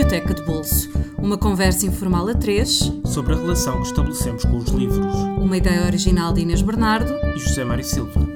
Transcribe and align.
Biblioteca 0.00 0.32
de 0.32 0.42
Bolso. 0.44 0.88
Uma 1.18 1.36
conversa 1.36 1.84
informal 1.84 2.26
a 2.26 2.34
três 2.34 2.90
sobre 3.04 3.34
a 3.34 3.36
relação 3.36 3.82
que 3.82 3.88
estabelecemos 3.88 4.46
com 4.46 4.56
os 4.56 4.70
livros. 4.70 5.14
Uma 5.36 5.58
ideia 5.58 5.84
original 5.84 6.32
de 6.32 6.40
Inês 6.40 6.62
Bernardo 6.62 7.12
e 7.36 7.38
José 7.38 7.64
Mário 7.64 7.84
Silva. 7.84 8.29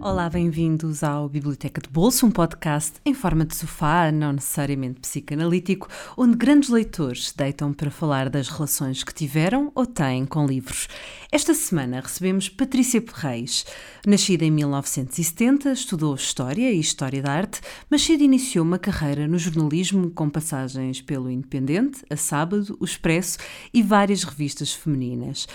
Olá, 0.00 0.30
bem-vindos 0.30 1.02
ao 1.02 1.28
Biblioteca 1.28 1.80
de 1.80 1.88
Bolso, 1.88 2.24
um 2.24 2.30
podcast 2.30 3.00
em 3.04 3.12
forma 3.12 3.44
de 3.44 3.56
sofá, 3.56 4.12
não 4.12 4.32
necessariamente 4.32 5.00
psicanalítico, 5.00 5.88
onde 6.16 6.36
grandes 6.36 6.68
leitores 6.68 7.32
deitam 7.32 7.72
para 7.72 7.90
falar 7.90 8.30
das 8.30 8.48
relações 8.48 9.02
que 9.02 9.12
tiveram 9.12 9.72
ou 9.74 9.84
têm 9.84 10.24
com 10.24 10.46
livros. 10.46 10.88
Esta 11.32 11.52
semana 11.52 12.00
recebemos 12.00 12.48
Patrícia 12.48 13.02
Perreis. 13.02 13.66
Nascida 14.06 14.44
em 14.44 14.52
1970, 14.52 15.72
estudou 15.72 16.14
História 16.14 16.72
e 16.72 16.78
História 16.78 17.20
da 17.20 17.32
Arte, 17.32 17.60
mas 17.90 18.02
cedo 18.02 18.22
iniciou 18.22 18.64
uma 18.64 18.78
carreira 18.78 19.26
no 19.26 19.38
jornalismo 19.38 20.10
com 20.12 20.30
passagens 20.30 21.00
pelo 21.00 21.28
Independente, 21.28 22.04
A 22.08 22.16
Sábado, 22.16 22.76
O 22.78 22.84
Expresso 22.84 23.38
e 23.74 23.82
várias 23.82 24.22
revistas 24.22 24.72
femininas. 24.72 25.48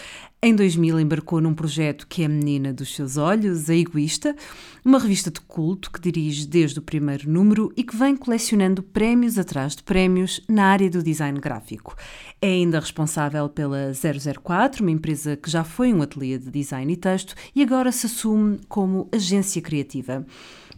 Em 0.45 0.53
2000 0.53 0.99
embarcou 0.99 1.39
num 1.39 1.53
projeto 1.53 2.05
que 2.05 2.21
é 2.21 2.25
a 2.25 2.29
menina 2.29 2.73
dos 2.73 2.93
seus 2.93 3.15
olhos, 3.15 3.69
A 3.69 3.75
Egoísta, 3.75 4.35
uma 4.83 4.99
revista 4.99 5.31
de 5.31 5.39
culto 5.39 5.89
que 5.89 6.01
dirige 6.01 6.45
desde 6.45 6.79
o 6.79 6.81
primeiro 6.81 7.31
número 7.31 7.71
e 7.77 7.81
que 7.81 7.95
vem 7.95 8.13
colecionando 8.13 8.83
prémios 8.83 9.37
atrás 9.37 9.73
de 9.73 9.83
prémios 9.83 10.41
na 10.49 10.65
área 10.65 10.89
do 10.89 11.01
design 11.01 11.39
gráfico. 11.39 11.95
É 12.41 12.47
ainda 12.47 12.81
responsável 12.81 13.47
pela 13.47 13.93
004, 13.93 14.83
uma 14.83 14.91
empresa 14.91 15.37
que 15.37 15.49
já 15.49 15.63
foi 15.63 15.93
um 15.93 16.01
ateliê 16.01 16.37
de 16.37 16.51
design 16.51 16.91
e 16.91 16.97
texto 16.97 17.35
e 17.55 17.63
agora 17.63 17.89
se 17.89 18.07
assume 18.07 18.59
como 18.67 19.07
agência 19.13 19.61
criativa. 19.61 20.25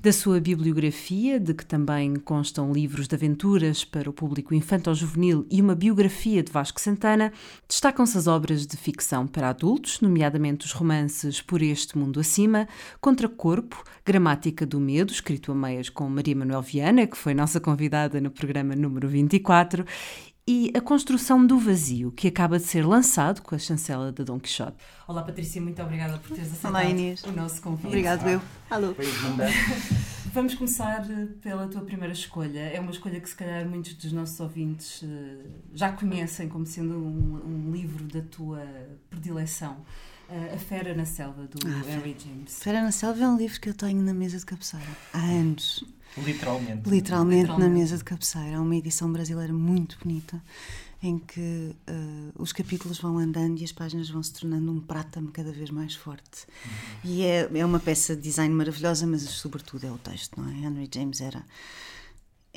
Da 0.05 0.11
sua 0.11 0.39
bibliografia, 0.39 1.39
de 1.39 1.51
que 1.51 1.65
também 1.65 2.15
constam 2.17 2.71
livros 2.71 3.07
de 3.07 3.15
aventuras 3.15 3.83
para 3.83 4.07
o 4.07 4.13
público 4.13 4.53
infanto-juvenil 4.53 5.47
e 5.49 5.59
uma 5.59 5.73
biografia 5.73 6.43
de 6.43 6.51
Vasco 6.51 6.79
Santana, 6.79 7.33
destacam-se 7.67 8.15
as 8.15 8.27
obras 8.27 8.67
de 8.67 8.77
ficção 8.77 9.25
para 9.25 9.49
adultos, 9.55 10.01
nomeadamente 10.01 10.65
os 10.65 10.73
romances 10.73 11.41
Por 11.41 11.61
Este 11.61 11.97
Mundo 11.97 12.19
Acima, 12.19 12.67
Contra 12.99 13.29
Corpo, 13.29 13.81
Gramática 14.05 14.65
do 14.65 14.79
Medo, 14.81 15.13
escrito 15.13 15.51
a 15.51 15.55
meias 15.55 15.89
com 15.89 16.09
Maria 16.09 16.35
Manuel 16.35 16.61
Viana, 16.61 17.07
que 17.07 17.15
foi 17.15 17.33
nossa 17.33 17.61
convidada 17.61 18.19
no 18.19 18.29
programa 18.29 18.75
número 18.75 19.07
24, 19.07 19.85
e 20.47 20.71
A 20.75 20.81
Construção 20.81 21.43
do 21.43 21.57
Vazio, 21.57 22.11
que 22.11 22.27
acaba 22.27 22.59
de 22.59 22.65
ser 22.65 22.85
lançado 22.85 23.41
com 23.41 23.55
a 23.55 23.57
chancela 23.57 24.11
da 24.11 24.23
Dom 24.23 24.39
Quixote. 24.39 24.77
Olá, 25.07 25.23
Patrícia, 25.23 25.59
muito 25.59 25.81
obrigada 25.81 26.19
por 26.19 26.35
teres 26.35 26.51
aceitado 26.51 26.71
Olá, 26.71 26.85
Inês. 26.85 27.23
o 27.23 27.31
nosso 27.31 27.59
convite. 27.63 27.87
Obrigado, 27.87 28.27
eu. 28.29 28.39
Alô. 28.69 28.93
Vamos 30.31 30.53
começar 30.53 31.03
pela 31.41 31.67
tua 31.67 31.81
primeira 31.81 32.13
escolha. 32.13 32.59
É 32.59 32.79
uma 32.79 32.91
escolha 32.91 33.19
que, 33.19 33.27
se 33.27 33.35
calhar, 33.35 33.67
muitos 33.67 33.95
dos 33.95 34.11
nossos 34.11 34.39
ouvintes 34.39 35.01
eh, 35.03 35.45
já 35.73 35.91
conhecem 35.93 36.47
como 36.47 36.65
sendo 36.65 36.93
um, 36.93 37.41
um 37.43 37.71
livro 37.71 38.03
da 38.03 38.21
tua 38.21 38.67
predileção. 39.09 39.77
Eh, 40.29 40.53
a 40.53 40.57
Fera 40.59 40.93
na 40.93 41.05
Selva, 41.05 41.47
do 41.47 41.57
ah, 41.65 41.91
Henry 41.91 42.15
James. 42.19 42.59
Fera 42.61 42.83
na 42.83 42.91
Selva 42.91 43.23
é 43.23 43.27
um 43.27 43.37
livro 43.37 43.59
que 43.59 43.69
eu 43.69 43.73
tenho 43.73 44.01
na 44.03 44.13
mesa 44.13 44.37
de 44.37 44.45
cabeceira 44.45 44.85
há 45.11 45.21
anos. 45.21 45.83
Literalmente. 46.17 46.89
Literalmente, 46.89 47.41
Literalmente. 47.41 47.59
na 47.59 47.69
mesa 47.69 47.97
de 47.97 48.03
cabeceira. 48.03 48.49
É 48.49 48.59
uma 48.59 48.75
edição 48.75 49.11
brasileira 49.11 49.53
muito 49.53 49.97
bonita 50.03 50.41
em 51.01 51.19
que 51.19 51.75
uh, 51.87 52.41
os 52.41 52.51
capítulos 52.51 52.99
vão 52.99 53.17
andando 53.17 53.59
e 53.59 53.63
as 53.63 53.71
páginas 53.71 54.09
vão 54.09 54.23
se 54.23 54.33
tornando 54.33 54.71
um 54.71 54.79
prátamo 54.79 55.29
cada 55.31 55.51
vez 55.51 55.69
mais 55.69 55.93
forte. 55.93 56.47
Uhum. 56.65 57.11
E 57.11 57.23
é, 57.23 57.49
é 57.53 57.65
uma 57.65 57.79
peça 57.79 58.15
de 58.15 58.21
design 58.23 58.53
maravilhosa, 58.53 59.05
mas 59.05 59.21
sobretudo 59.23 59.85
é 59.85 59.91
o 59.91 59.97
texto, 59.97 60.39
não 60.39 60.49
é? 60.49 60.67
Henry 60.67 60.89
James 60.93 61.21
era. 61.21 61.45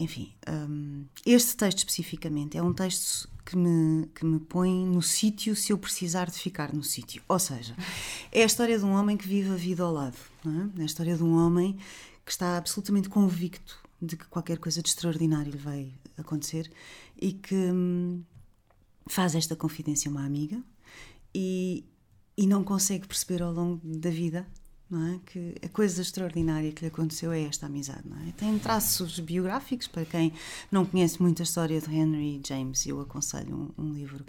Enfim, 0.01 0.33
um, 0.49 1.05
este 1.27 1.57
texto 1.57 1.79
especificamente 1.79 2.57
é 2.57 2.63
um 2.63 2.73
texto 2.73 3.29
que 3.45 3.57
me, 3.57 4.07
que 4.15 4.25
me 4.25 4.39
põe 4.39 4.71
no 4.87 5.03
sítio 5.03 5.57
se 5.57 5.73
eu 5.73 5.79
precisar 5.79 6.31
de 6.31 6.39
ficar 6.39 6.73
no 6.73 6.85
sítio. 6.85 7.21
Ou 7.29 7.39
seja, 7.39 7.75
é 8.31 8.45
a 8.45 8.47
história 8.47 8.79
de 8.79 8.85
um 8.85 8.93
homem 8.93 9.17
que 9.17 9.27
vive 9.27 9.51
a 9.51 9.57
vida 9.57 9.83
ao 9.83 9.93
lado. 9.93 10.17
Não 10.45 10.71
é? 10.77 10.81
é 10.81 10.83
a 10.83 10.87
história 10.87 11.17
de 11.17 11.23
um 11.25 11.35
homem 11.35 11.77
que 12.29 12.33
está 12.33 12.59
absolutamente 12.59 13.09
convicto 13.09 13.79
de 14.03 14.15
que 14.15 14.27
qualquer 14.27 14.59
coisa 14.59 14.83
de 14.83 14.89
extraordinário 14.91 15.51
lhe 15.51 15.57
vai 15.57 15.95
acontecer 16.19 16.71
e 17.19 17.33
que 17.33 17.55
hum, 17.55 18.23
faz 19.07 19.35
esta 19.35 19.57
confidência 19.57 20.11
a 20.11 20.13
uma 20.13 20.27
amiga 20.27 20.63
e, 21.35 21.87
e 22.37 22.47
não 22.47 22.63
consegue 22.63 23.09
perceber 23.09 23.43
ao 23.43 23.51
longo 23.51 23.81
da 23.83 24.11
vida 24.11 24.47
é? 24.93 25.19
que 25.25 25.55
a 25.65 25.71
coisa 25.71 26.03
extraordinária 26.03 26.71
que 26.71 26.83
lhe 26.83 26.89
aconteceu 26.89 27.33
é 27.33 27.45
esta 27.45 27.65
amizade. 27.65 28.05
É? 28.29 28.33
Tem 28.33 28.59
traços 28.59 29.19
biográficos, 29.21 29.87
para 29.87 30.05
quem 30.05 30.31
não 30.71 30.85
conhece 30.85 31.23
muito 31.23 31.41
a 31.41 31.45
história 31.45 31.81
de 31.81 31.91
Henry 31.91 32.43
James, 32.47 32.87
eu 32.87 33.01
aconselho 33.01 33.73
um, 33.79 33.85
um 33.85 33.93
livro 33.95 34.23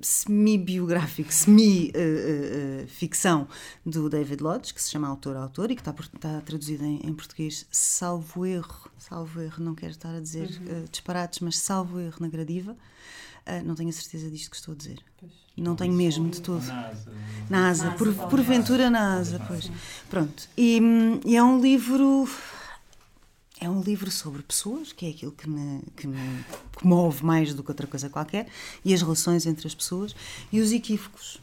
semi-biográfico, 0.00 1.32
semi-ficção 1.32 3.42
uh, 3.42 3.44
uh, 3.44 3.90
do 3.90 4.08
David 4.08 4.42
Lodge, 4.42 4.74
que 4.74 4.82
se 4.82 4.90
chama 4.90 5.08
Autor 5.08 5.36
Autor 5.36 5.70
e 5.70 5.74
que 5.74 5.80
está, 5.80 5.94
está 6.14 6.40
traduzido 6.40 6.84
em, 6.84 7.00
em, 7.04 7.14
português, 7.14 7.66
salvo 7.70 8.46
erro, 8.46 8.90
salvo 8.98 9.40
erro, 9.40 9.62
não 9.62 9.74
quero 9.74 9.92
estar 9.92 10.14
a 10.14 10.20
dizer 10.20 10.60
uhum. 10.60 10.82
uh, 10.82 10.88
disparates, 10.90 11.40
mas 11.40 11.58
salvo 11.58 12.00
erro 12.00 12.16
na 12.20 12.28
gradiva. 12.28 12.76
não 13.64 13.74
tenho 13.74 13.90
a 13.90 13.92
certeza 13.92 14.30
disto 14.30 14.50
que 14.50 14.56
estou 14.56 14.74
a 14.74 14.76
dizer. 14.76 14.98
Pois. 15.18 15.32
Não 15.56 15.76
tenho 15.76 15.92
mesmo 15.92 16.28
de 16.28 16.40
todo. 16.40 16.66
Na 16.66 16.88
asa. 16.88 17.12
Na 17.48 17.68
asa, 17.68 17.90
por, 17.92 18.12
porventura 18.28 18.90
na 18.90 19.14
asa, 19.14 19.40
pois. 19.46 19.70
Pronto. 20.10 20.48
E, 20.56 20.80
e 21.24 21.36
é 21.36 21.42
um 21.42 21.60
livro 21.60 22.28
é 23.64 23.70
um 23.70 23.80
livro 23.80 24.10
sobre 24.10 24.42
pessoas, 24.42 24.92
que 24.92 25.06
é 25.06 25.10
aquilo 25.10 25.32
que 25.32 25.48
me, 25.48 25.82
que 25.96 26.06
me 26.06 26.44
comove 26.74 27.24
mais 27.24 27.54
do 27.54 27.62
que 27.62 27.70
outra 27.70 27.86
coisa 27.86 28.10
qualquer, 28.10 28.46
e 28.84 28.92
as 28.92 29.00
relações 29.00 29.46
entre 29.46 29.66
as 29.66 29.74
pessoas 29.74 30.14
e 30.52 30.60
os 30.60 30.70
equívocos. 30.70 31.40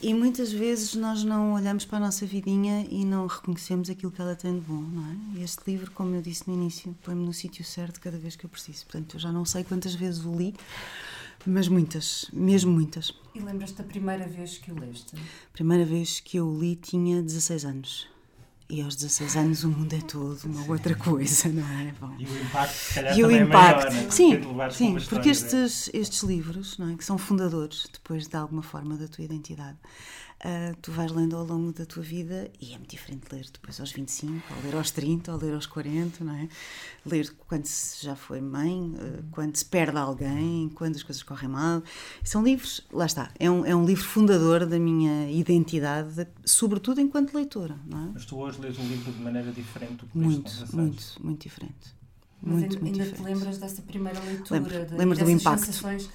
E 0.00 0.14
muitas 0.14 0.52
vezes 0.52 0.94
nós 0.94 1.24
não 1.24 1.54
olhamos 1.54 1.84
para 1.84 1.98
a 1.98 2.00
nossa 2.00 2.24
vidinha 2.24 2.86
e 2.88 3.04
não 3.04 3.26
reconhecemos 3.26 3.90
aquilo 3.90 4.12
que 4.12 4.20
ela 4.20 4.36
tem 4.36 4.54
de 4.54 4.60
bom, 4.60 4.80
não 4.80 5.10
é? 5.10 5.38
E 5.38 5.42
este 5.42 5.60
livro, 5.66 5.90
como 5.90 6.14
eu 6.14 6.22
disse 6.22 6.48
no 6.48 6.54
início, 6.54 6.94
põe-me 7.02 7.24
no 7.24 7.32
sítio 7.32 7.64
certo 7.64 8.00
cada 8.00 8.16
vez 8.16 8.36
que 8.36 8.44
eu 8.44 8.50
preciso. 8.50 8.84
Portanto, 8.86 9.16
eu 9.16 9.20
já 9.20 9.32
não 9.32 9.44
sei 9.44 9.64
quantas 9.64 9.94
vezes 9.94 10.24
o 10.24 10.32
li, 10.36 10.54
mas 11.44 11.66
muitas, 11.66 12.26
mesmo 12.32 12.70
muitas. 12.70 13.12
E 13.34 13.40
lembras-te 13.40 13.78
da 13.78 13.84
primeira 13.84 14.26
vez 14.28 14.58
que 14.58 14.70
o 14.70 14.78
leste? 14.78 15.16
Primeira 15.52 15.84
vez 15.84 16.20
que 16.20 16.36
eu 16.36 16.46
o 16.46 16.60
li 16.60 16.76
tinha 16.76 17.20
16 17.20 17.64
anos. 17.64 18.17
E 18.70 18.82
aos 18.82 18.96
16 18.96 19.36
anos 19.36 19.64
o 19.64 19.70
mundo 19.70 19.94
é 19.94 20.00
todo 20.00 20.44
uma 20.44 20.62
sim. 20.62 20.70
outra 20.70 20.94
coisa, 20.94 21.48
não 21.48 21.66
é? 21.66 21.94
Bom. 21.98 22.14
E 22.18 22.26
o 22.26 22.42
impacto, 22.42 22.74
se 22.74 22.94
calhar, 22.94 23.18
e 23.18 23.24
o 23.24 23.32
impacto, 23.32 23.86
é 23.86 23.90
maior, 23.90 23.92
né? 23.92 24.10
Sim, 24.10 24.40
sim 24.70 24.96
porque 25.08 25.30
estes, 25.30 25.90
estes 25.94 26.22
livros, 26.22 26.76
não 26.76 26.90
é? 26.90 26.94
que 26.94 27.04
são 27.04 27.16
fundadores, 27.16 27.88
depois, 27.90 28.28
de 28.28 28.36
alguma 28.36 28.62
forma, 28.62 28.98
da 28.98 29.08
tua 29.08 29.24
identidade, 29.24 29.78
uh, 30.44 30.76
tu 30.80 30.92
vais 30.92 31.10
lendo 31.10 31.36
ao 31.36 31.44
longo 31.44 31.72
da 31.72 31.84
tua 31.84 32.02
vida 32.02 32.50
e 32.60 32.72
é 32.72 32.78
muito 32.78 32.90
diferente 32.90 33.24
ler 33.32 33.46
depois 33.52 33.80
aos 33.80 33.92
25, 33.92 34.42
ou 34.54 34.62
ler 34.62 34.76
aos 34.76 34.90
30, 34.90 35.32
ou 35.32 35.38
ler 35.38 35.54
aos 35.54 35.66
40, 35.66 36.24
não 36.24 36.34
é? 36.34 36.48
Ler 37.04 37.32
quando 37.46 37.66
se 37.66 38.04
já 38.04 38.14
foi 38.14 38.40
mãe, 38.40 38.94
uh, 38.94 39.24
quando 39.30 39.56
se 39.56 39.64
perde 39.64 39.98
alguém, 39.98 40.70
quando 40.74 40.96
as 40.96 41.02
coisas 41.02 41.22
correm 41.22 41.48
mal. 41.48 41.82
São 42.22 42.42
livros, 42.42 42.86
lá 42.92 43.06
está, 43.06 43.30
é 43.38 43.50
um, 43.50 43.64
é 43.64 43.74
um 43.74 43.84
livro 43.84 44.04
fundador 44.04 44.66
da 44.66 44.78
minha 44.78 45.30
identidade, 45.30 46.26
sobretudo 46.44 47.00
enquanto 47.00 47.34
leitora, 47.34 47.78
não 47.86 48.04
é? 48.04 48.10
Mas 48.14 48.24
tu 48.24 48.36
hoje 48.38 48.60
lês 48.60 48.78
um 48.78 48.86
livro 48.88 49.12
de 49.12 49.20
maneira 49.20 49.52
diferente 49.52 49.96
do 49.96 50.06
que 50.06 50.18
Muito, 50.18 50.52
muito, 50.72 51.04
muito 51.20 51.42
diferente. 51.42 51.98
Mas 52.40 52.60
muito, 52.60 52.76
ainda, 52.76 52.80
muito 52.80 53.02
ainda 53.02 53.16
te 53.16 53.22
lembras 53.22 53.58
dessa 53.58 53.82
primeira 53.82 54.20
leitura? 54.20 54.60
Lembro, 54.60 54.86
de, 54.86 54.94
lembro 54.94 55.18
do 55.18 55.30
impacto. 55.30 55.66
Sensações 55.66 56.08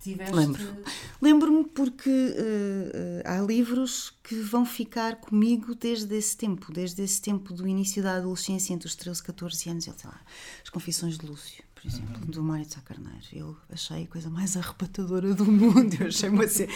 tiveste. 0.00 0.34
Lembro. 0.34 0.76
Lembro-me 1.20 1.64
porque 1.64 2.10
uh, 2.10 3.22
há 3.24 3.40
livros 3.40 4.12
que 4.22 4.36
vão 4.36 4.64
ficar 4.64 5.16
comigo 5.16 5.74
desde 5.74 6.16
esse 6.16 6.36
tempo, 6.36 6.72
desde 6.72 7.02
esse 7.02 7.20
tempo 7.20 7.52
do 7.52 7.66
início 7.66 8.02
da 8.02 8.16
adolescência, 8.16 8.72
entre 8.72 8.86
os 8.86 8.94
13 8.94 9.20
e 9.20 9.24
14 9.24 9.70
anos, 9.70 9.84
sei 9.84 9.94
lá, 10.04 10.20
As 10.62 10.70
Confissões 10.70 11.18
de 11.18 11.26
Lúcio 11.26 11.65
por 11.76 11.86
exemplo, 11.86 12.16
uhum. 12.22 12.30
do 12.30 12.42
Mário 12.42 12.64
de 12.64 12.72
Sá 12.72 12.80
Carneiro. 12.80 13.20
Eu 13.30 13.56
achei 13.70 14.04
a 14.04 14.06
coisa 14.06 14.30
mais 14.30 14.56
arrebatadora 14.58 15.34
do 15.34 15.44
mundo. 15.44 15.94
Eu 16.00 16.06
achei 16.06 16.30
uma 16.30 16.48
cena. 16.48 16.72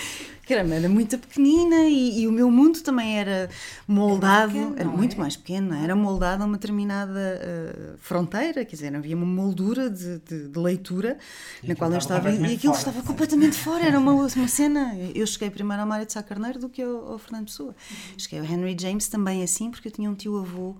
Caramba, 0.46 0.74
era 0.74 0.88
muito 0.90 1.18
pequenina 1.18 1.86
e, 1.88 2.20
e, 2.20 2.28
o 2.28 2.32
meu 2.32 2.50
mundo 2.50 2.82
também 2.82 3.18
era 3.18 3.48
moldado. 3.88 4.56
Era, 4.56 4.66
pequeno, 4.66 4.74
era 4.78 4.88
muito 4.88 5.16
é? 5.16 5.18
mais 5.18 5.36
pequeno, 5.36 5.74
era 5.74 5.96
moldado 5.96 6.42
a 6.42 6.46
uma 6.46 6.58
determinada 6.58 7.18
uh, 7.18 7.98
fronteira, 7.98 8.64
quer 8.64 8.76
dizer, 8.76 8.94
havia 8.94 9.16
uma 9.16 9.26
moldura 9.26 9.88
de, 9.88 10.18
de, 10.18 10.48
de 10.48 10.58
leitura 10.58 11.16
e 11.62 11.68
na 11.68 11.74
qual 11.74 11.90
eu 11.90 11.98
estava. 11.98 12.30
E 12.30 12.54
aquilo 12.54 12.74
fora, 12.74 12.78
estava 12.78 13.02
completamente 13.02 13.56
fora. 13.56 13.84
Era 13.86 13.98
uma, 13.98 14.12
uma 14.12 14.48
cena. 14.48 14.94
Eu 15.14 15.26
cheguei 15.26 15.48
primeiro 15.48 15.80
ao 15.80 15.88
Mário 15.88 16.04
de 16.04 16.12
Sá 16.12 16.22
Carneiro 16.22 16.58
do 16.58 16.68
que 16.68 16.82
ao, 16.82 17.12
ao 17.12 17.18
Fernando 17.18 17.46
Pessoa. 17.46 17.70
Uhum. 17.70 18.18
Cheguei 18.18 18.40
ao 18.40 18.44
Henry 18.44 18.76
James 18.78 19.08
também 19.08 19.42
assim, 19.42 19.70
porque 19.70 19.88
eu 19.88 19.92
tinha 19.92 20.10
um 20.10 20.14
tio-avô 20.14 20.76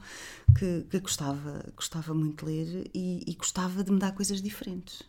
que, 0.59 0.87
que, 0.91 1.01
gostava, 1.01 1.65
gostava 1.77 2.15
muito 2.15 2.45
de 2.45 2.51
ler 2.51 2.91
e, 2.95 3.23
e, 3.27 3.35
gostava 3.35 3.83
de 3.85 3.93
me 3.93 3.99
dar 3.99 4.13
coisas 4.13 4.43
diferentes. 4.43 5.03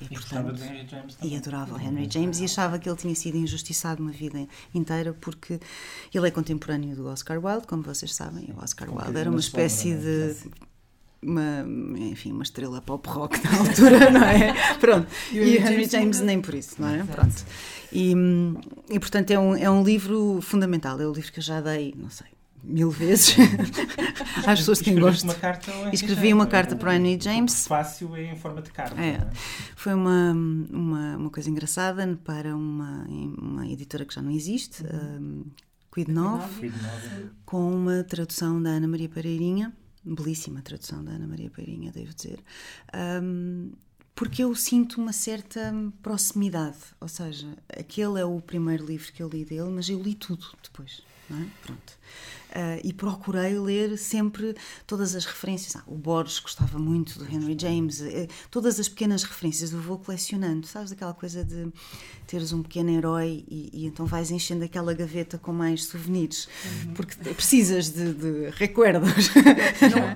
E, 0.00 0.04
e 0.04 0.08
portanto, 0.08 0.54
de 0.54 0.62
Henry 0.62 0.88
James 0.88 1.14
também. 1.14 1.34
E 1.34 1.36
adorava 1.36 1.74
o 1.74 1.80
Henry 1.80 2.08
James 2.10 2.40
e 2.40 2.44
achava 2.44 2.78
que 2.78 2.88
ele 2.88 2.96
tinha 2.96 3.14
sido 3.14 3.36
injustiçado 3.36 4.02
uma 4.02 4.12
vida 4.12 4.46
inteira 4.74 5.12
porque 5.12 5.60
ele 6.14 6.28
é 6.28 6.30
contemporâneo 6.30 6.96
do 6.96 7.06
Oscar 7.06 7.44
Wilde, 7.44 7.66
como 7.66 7.82
vocês 7.82 8.14
sabem. 8.14 8.52
O 8.56 8.62
Oscar 8.62 8.88
Wilde 8.90 9.18
era 9.18 9.30
uma 9.30 9.40
espécie 9.40 9.94
de. 9.94 10.36
uma, 11.22 11.64
enfim, 11.98 12.32
uma 12.32 12.42
estrela 12.42 12.80
pop 12.80 13.08
rock 13.08 13.42
na 13.44 13.58
altura, 13.58 14.10
não 14.10 14.24
é? 14.24 14.54
Pronto. 14.78 15.06
E, 15.32 15.38
e 15.38 15.56
Henry 15.58 15.88
James 15.88 16.20
nem 16.20 16.40
por 16.40 16.54
isso, 16.54 16.80
não 16.80 16.88
é? 16.88 17.04
Pronto. 17.04 17.44
E, 17.92 18.14
e 18.90 18.98
portanto 18.98 19.30
é 19.30 19.38
um, 19.38 19.56
é 19.56 19.70
um 19.70 19.82
livro 19.82 20.40
fundamental, 20.42 21.00
é 21.00 21.06
o 21.06 21.12
livro 21.12 21.32
que 21.32 21.38
eu 21.38 21.44
já 21.44 21.60
dei, 21.60 21.94
não 21.96 22.10
sei, 22.10 22.26
mil 22.66 22.90
vezes 22.90 23.36
às 24.46 24.58
pessoas 24.60 24.80
que 24.80 24.92
gostam. 24.92 25.34
Escrevi 25.92 26.32
uma 26.32 26.46
carta 26.46 26.76
para 26.76 26.90
o 26.90 26.92
Henry 26.92 27.18
James. 27.20 27.66
Fácil 27.66 28.14
é 28.16 28.32
em 28.32 28.36
forma 28.36 28.60
de 28.60 28.70
carta. 28.70 29.00
É. 29.00 29.10
É? 29.10 29.30
Foi 29.76 29.94
uma, 29.94 30.32
uma, 30.32 31.16
uma 31.16 31.30
coisa 31.30 31.48
engraçada 31.48 32.18
para 32.24 32.54
uma, 32.54 33.06
uma 33.38 33.66
editora 33.66 34.04
que 34.04 34.14
já 34.14 34.20
não 34.22 34.30
existe, 34.30 34.82
um, 34.82 35.44
Quid 35.92 36.10
Nove, 36.10 36.72
com 37.44 37.72
uma 37.72 38.04
tradução 38.04 38.60
da 38.60 38.70
Ana 38.70 38.88
Maria 38.88 39.08
Pereirinha 39.08 39.72
belíssima 40.14 40.62
tradução 40.62 41.02
da 41.02 41.12
Ana 41.12 41.26
Maria 41.26 41.50
Peirinha, 41.50 41.90
devo 41.90 42.14
dizer, 42.14 42.38
um, 43.22 43.72
porque 44.14 44.42
eu 44.42 44.54
sinto 44.54 45.00
uma 45.00 45.12
certa 45.12 45.74
proximidade, 46.02 46.78
ou 47.00 47.08
seja, 47.08 47.56
aquele 47.68 48.20
é 48.20 48.24
o 48.24 48.40
primeiro 48.40 48.86
livro 48.86 49.12
que 49.12 49.22
eu 49.22 49.28
li 49.28 49.44
dele, 49.44 49.70
mas 49.70 49.88
eu 49.88 50.00
li 50.00 50.14
tudo 50.14 50.46
depois, 50.62 51.02
não 51.28 51.38
é? 51.38 51.46
Pronto. 51.62 51.98
Uh, 52.56 52.80
e 52.82 52.90
procurei 52.90 53.58
ler 53.58 53.98
sempre 53.98 54.56
todas 54.86 55.14
as 55.14 55.26
referências. 55.26 55.76
Ah, 55.76 55.82
o 55.86 55.94
Borges 55.94 56.38
gostava 56.38 56.78
muito 56.78 57.18
do 57.18 57.26
Henry 57.26 57.54
James, 57.60 58.00
uh, 58.00 58.26
todas 58.50 58.80
as 58.80 58.88
pequenas 58.88 59.24
referências 59.24 59.72
eu 59.72 59.80
vou 59.82 59.98
colecionando. 59.98 60.66
Sabes 60.66 60.90
aquela 60.90 61.12
coisa 61.12 61.44
de 61.44 61.70
teres 62.26 62.54
um 62.54 62.62
pequeno 62.62 62.88
herói 62.88 63.44
e, 63.46 63.70
e 63.74 63.86
então 63.86 64.06
vais 64.06 64.30
enchendo 64.30 64.64
aquela 64.64 64.94
gaveta 64.94 65.36
com 65.36 65.52
mais 65.52 65.84
souvenirs, 65.84 66.48
uhum. 66.64 66.94
porque 66.94 67.14
precisas 67.34 67.90
de, 67.90 68.14
de 68.14 68.50
recuerdos. 68.50 69.30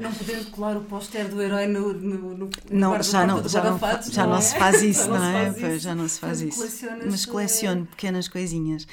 Não, 0.01 0.11
não 0.11 0.45
colar 0.51 0.79
o 0.79 0.81
póster 0.81 1.29
do 1.29 1.43
herói 1.43 1.67
no, 1.67 1.93
no, 1.93 2.35
no 2.35 2.51
não, 2.71 3.03
já 3.03 3.27
não, 3.27 3.47
já 3.47 3.63
não, 3.63 3.79
já 4.11 4.27
não, 4.27 4.37
é? 4.37 4.41
se 4.41 4.57
faz 4.57 4.83
isso, 4.83 5.09
não, 5.09 5.23
é? 5.23 5.79
Já 5.79 5.95
não 5.95 6.09
se 6.09 6.19
faz 6.19 6.41
isso. 6.41 6.67
Mas 7.05 7.27
coleciono 7.27 7.87
pequenas 7.87 8.29
coisinhas. 8.29 8.87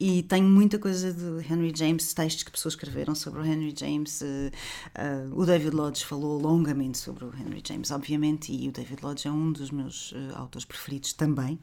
E 0.00 0.22
tenho 0.22 0.48
muita 0.48 0.78
coisa 0.78 1.12
do 1.12 1.42
Henry 1.42 1.74
James, 1.76 2.14
textos 2.14 2.42
que 2.42 2.50
pessoas 2.50 2.74
escreveram 2.90 3.14
sobre 3.14 3.40
o 3.40 3.44
Henry 3.44 3.74
James. 3.76 4.20
Uh, 4.20 4.24
uh, 4.24 5.40
o 5.40 5.46
David 5.46 5.74
Lodge 5.74 6.04
falou 6.04 6.40
longamente 6.40 6.98
sobre 6.98 7.24
o 7.24 7.32
Henry 7.34 7.62
James, 7.66 7.90
obviamente, 7.90 8.52
e 8.52 8.68
o 8.68 8.72
David 8.72 9.02
Lodge 9.02 9.28
é 9.28 9.30
um 9.30 9.52
dos 9.52 9.70
meus 9.70 10.12
uh, 10.12 10.16
autores 10.34 10.64
preferidos 10.64 11.12
também. 11.12 11.58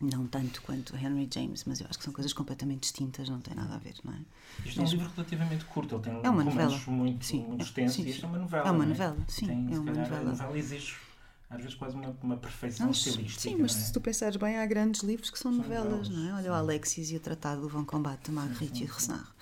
Não 0.00 0.28
tanto 0.28 0.62
quanto 0.62 0.96
Henry 0.96 1.28
James, 1.32 1.64
mas 1.64 1.80
eu 1.80 1.86
acho 1.88 1.98
que 1.98 2.04
são 2.04 2.12
coisas 2.12 2.32
completamente 2.32 2.82
distintas, 2.82 3.28
não 3.28 3.40
tem 3.40 3.54
nada 3.54 3.74
a 3.74 3.78
ver, 3.78 3.94
não 4.04 4.12
é? 4.12 4.18
Isto 4.64 4.80
é 4.80 4.84
um 4.84 4.86
livro 4.86 5.10
relativamente 5.16 5.64
curto, 5.64 5.96
ele 5.96 6.02
tem 6.02 6.20
é 6.22 6.30
uma 6.30 6.44
novela. 6.44 6.80
muito, 6.86 7.24
sim, 7.24 7.44
muito 7.44 7.64
extensos 7.64 7.96
sim, 7.96 8.02
sim. 8.02 8.08
e 8.08 8.12
isto 8.12 8.24
é 8.24 8.28
uma 8.28 8.38
novela. 8.38 8.68
É 8.68 8.70
uma 8.70 8.84
é? 8.84 8.86
novela, 8.86 9.16
é? 9.20 9.30
sim, 9.30 9.46
tem, 9.46 9.74
é 9.74 9.78
uma 9.78 9.92
novela. 9.92 10.20
A 10.20 10.24
novela 10.24 10.56
exige 10.56 10.94
às 11.50 11.60
vezes 11.60 11.74
quase 11.74 11.96
uma, 11.96 12.16
uma 12.22 12.36
perfeição 12.36 12.86
mas, 12.86 12.98
estilística. 12.98 13.40
Sim, 13.40 13.56
mas 13.56 13.74
é? 13.74 13.80
se 13.80 13.92
tu 13.92 14.00
pensares 14.00 14.36
bem, 14.36 14.56
há 14.56 14.66
grandes 14.66 15.02
livros 15.02 15.30
que 15.30 15.38
são, 15.38 15.50
são 15.50 15.62
novelas, 15.62 16.08
novelas, 16.08 16.08
não 16.10 16.28
é? 16.28 16.34
Olha 16.34 16.52
o 16.52 16.54
Alexis 16.54 17.10
e 17.10 17.16
o 17.16 17.20
Tratado 17.20 17.62
do 17.62 17.68
Vão 17.68 17.84
Combate 17.84 18.26
de 18.26 18.30
Marguerite 18.30 18.84
Yourcenar 18.84 19.34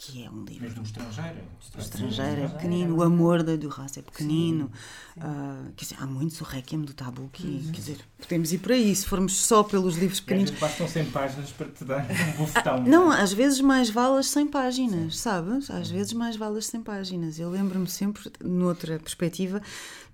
que 0.00 0.24
é 0.24 0.30
um 0.30 0.44
livro. 0.44 0.62
Mesmo 0.62 0.82
estrangeiro. 0.82 1.40
O 1.76 1.78
estrangeiro 1.78 2.40
é 2.40 2.48
pequenino, 2.48 2.96
o 2.96 3.02
amor 3.02 3.42
da 3.42 3.54
Duras 3.54 3.98
é 3.98 4.02
pequenino. 4.02 4.70
Sim, 4.72 5.20
sim. 5.20 5.26
Uh, 5.26 5.72
quer 5.76 5.84
dizer, 5.84 5.96
há 6.00 6.06
muitos, 6.06 6.40
o 6.40 6.44
Requiem 6.44 6.80
do 6.80 6.94
Tabu, 6.94 7.28
que, 7.30 7.46
uhum. 7.46 7.70
quer 7.70 7.80
dizer, 7.80 7.98
podemos 8.18 8.50
ir 8.50 8.58
por 8.58 8.72
aí, 8.72 8.96
se 8.96 9.04
formos 9.04 9.36
só 9.36 9.62
pelos 9.62 9.96
livros 9.96 10.18
pequeninos. 10.20 10.52
bastam 10.52 10.88
100 10.88 11.10
páginas 11.10 11.52
para 11.52 11.68
te 11.68 11.84
dar 11.84 12.06
um 12.10 12.32
bufetão. 12.38 12.82
Não, 12.82 13.10
às 13.10 13.34
vezes 13.34 13.60
mais 13.60 13.90
vale 13.90 14.18
as 14.18 14.26
100 14.28 14.46
páginas, 14.46 15.16
sim. 15.16 15.20
sabes? 15.20 15.70
Às 15.70 15.90
vezes 15.90 16.14
mais 16.14 16.34
vale 16.34 16.56
as 16.56 16.66
100 16.66 16.82
páginas. 16.82 17.38
Eu 17.38 17.50
lembro-me 17.50 17.86
sempre, 17.86 18.32
noutra 18.42 18.98
perspectiva, 18.98 19.60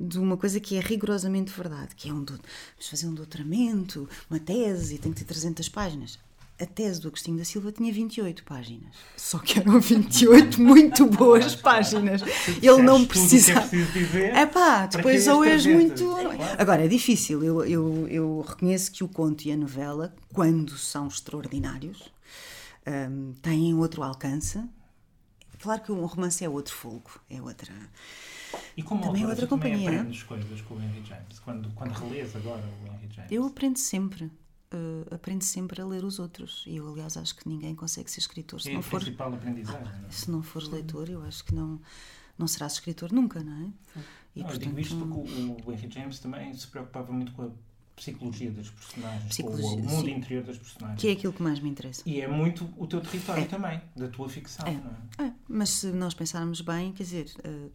de 0.00 0.18
uma 0.18 0.36
coisa 0.36 0.58
que 0.58 0.76
é 0.76 0.80
rigorosamente 0.80 1.52
verdade, 1.52 1.94
que 1.94 2.08
é 2.08 2.12
um. 2.12 2.24
Vamos 2.26 2.88
fazer 2.90 3.06
um 3.06 3.14
doutoramento, 3.14 4.08
uma 4.28 4.40
tese, 4.40 4.96
e 4.96 4.98
tem 4.98 5.12
que 5.12 5.20
ter 5.20 5.26
300 5.26 5.68
páginas 5.68 6.18
a 6.58 6.64
tese 6.64 7.00
do 7.00 7.08
Agostinho 7.08 7.36
da 7.36 7.44
Silva 7.44 7.70
tinha 7.70 7.92
28 7.92 8.42
páginas. 8.44 8.94
Só 9.16 9.38
que 9.38 9.58
eram 9.58 9.78
28 9.78 10.60
muito 10.62 11.04
boas 11.06 11.54
páginas. 11.54 12.22
Ele 12.62 12.82
não 12.82 13.04
precisava. 13.04 13.68
É 14.34 14.46
pá, 14.46 14.86
depois 14.86 15.26
ou 15.28 15.44
és 15.44 15.66
muito. 15.66 16.04
Agora, 16.58 16.84
é 16.84 16.88
difícil. 16.88 17.44
Eu, 17.44 17.64
eu, 17.64 18.08
eu 18.08 18.40
reconheço 18.40 18.90
que 18.90 19.04
o 19.04 19.08
conto 19.08 19.44
e 19.44 19.52
a 19.52 19.56
novela, 19.56 20.14
quando 20.32 20.78
são 20.78 21.08
extraordinários, 21.08 22.10
um, 22.86 23.34
têm 23.42 23.74
outro 23.74 24.02
alcance. 24.02 24.62
Claro 25.60 25.82
que 25.82 25.92
um 25.92 26.04
romance 26.06 26.44
é 26.44 26.48
outro 26.48 26.74
fogo, 26.74 27.10
é 27.28 27.40
outra. 27.40 27.72
E 28.76 28.82
como 28.82 29.02
também 29.02 29.24
é 29.24 29.26
outra 29.26 29.46
companhia. 29.46 29.90
aprendes 29.90 30.22
coisas 30.22 30.60
com 30.62 30.74
o 30.74 30.82
Henry 30.82 31.02
James? 31.04 31.38
Quando, 31.38 31.68
quando 31.74 31.92
relês 31.92 32.34
agora 32.34 32.62
o 32.82 32.86
Henry 32.86 33.08
James? 33.10 33.32
Eu 33.32 33.44
aprendo 33.46 33.78
sempre 33.78 34.30
uh, 34.72 35.14
aprende 35.14 35.44
sempre 35.44 35.80
a 35.80 35.86
ler 35.86 36.04
os 36.04 36.18
outros. 36.18 36.64
E 36.66 36.76
eu, 36.76 36.88
aliás, 36.88 37.16
acho 37.16 37.34
que 37.36 37.48
ninguém 37.48 37.74
consegue 37.74 38.10
ser 38.10 38.20
escritor 38.20 38.60
se 38.60 38.70
é 38.70 38.74
não 38.74 38.82
for. 38.82 39.00
principal 39.00 39.32
aprendizagem. 39.32 39.86
Ah, 39.86 40.10
se 40.10 40.30
não 40.30 40.42
fores 40.42 40.68
leitor, 40.68 41.08
eu 41.08 41.22
acho 41.22 41.44
que 41.44 41.54
não, 41.54 41.80
não 42.38 42.46
serás 42.46 42.74
escritor 42.74 43.12
nunca, 43.12 43.42
não 43.42 43.52
é? 43.52 44.00
E, 44.34 44.40
não, 44.40 44.48
portanto, 44.48 44.62
eu 44.62 44.68
digo 44.68 44.80
isto 44.80 44.96
porque 44.96 45.14
o, 45.14 45.56
o 45.66 45.72
Henry 45.72 45.90
James 45.90 46.18
também 46.18 46.52
se 46.54 46.66
preocupava 46.66 47.12
muito 47.12 47.32
com 47.32 47.42
a 47.42 47.50
psicologia 47.96 48.50
das 48.50 48.68
personagens, 48.68 49.28
psicologia, 49.28 49.66
o 49.66 49.82
mundo 49.82 50.04
sim. 50.04 50.10
interior 50.12 50.44
das 50.44 50.58
personagens. 50.58 51.00
Que 51.00 51.08
é 51.08 51.12
aquilo 51.12 51.32
que 51.32 51.42
mais 51.42 51.58
me 51.58 51.70
interessa. 51.70 52.02
E 52.04 52.20
é 52.20 52.28
muito 52.28 52.68
o 52.76 52.86
teu 52.86 53.00
território 53.00 53.42
é. 53.42 53.46
também, 53.46 53.80
da 53.96 54.06
tua 54.08 54.28
ficção, 54.28 54.66
é. 54.66 54.72
não 54.72 55.24
é? 55.24 55.28
é? 55.28 55.32
Mas 55.48 55.70
se 55.70 55.86
nós 55.88 56.12
pensarmos 56.12 56.60
bem, 56.60 56.92
quer 56.92 57.04
dizer, 57.04 57.32
uh, 57.38 57.70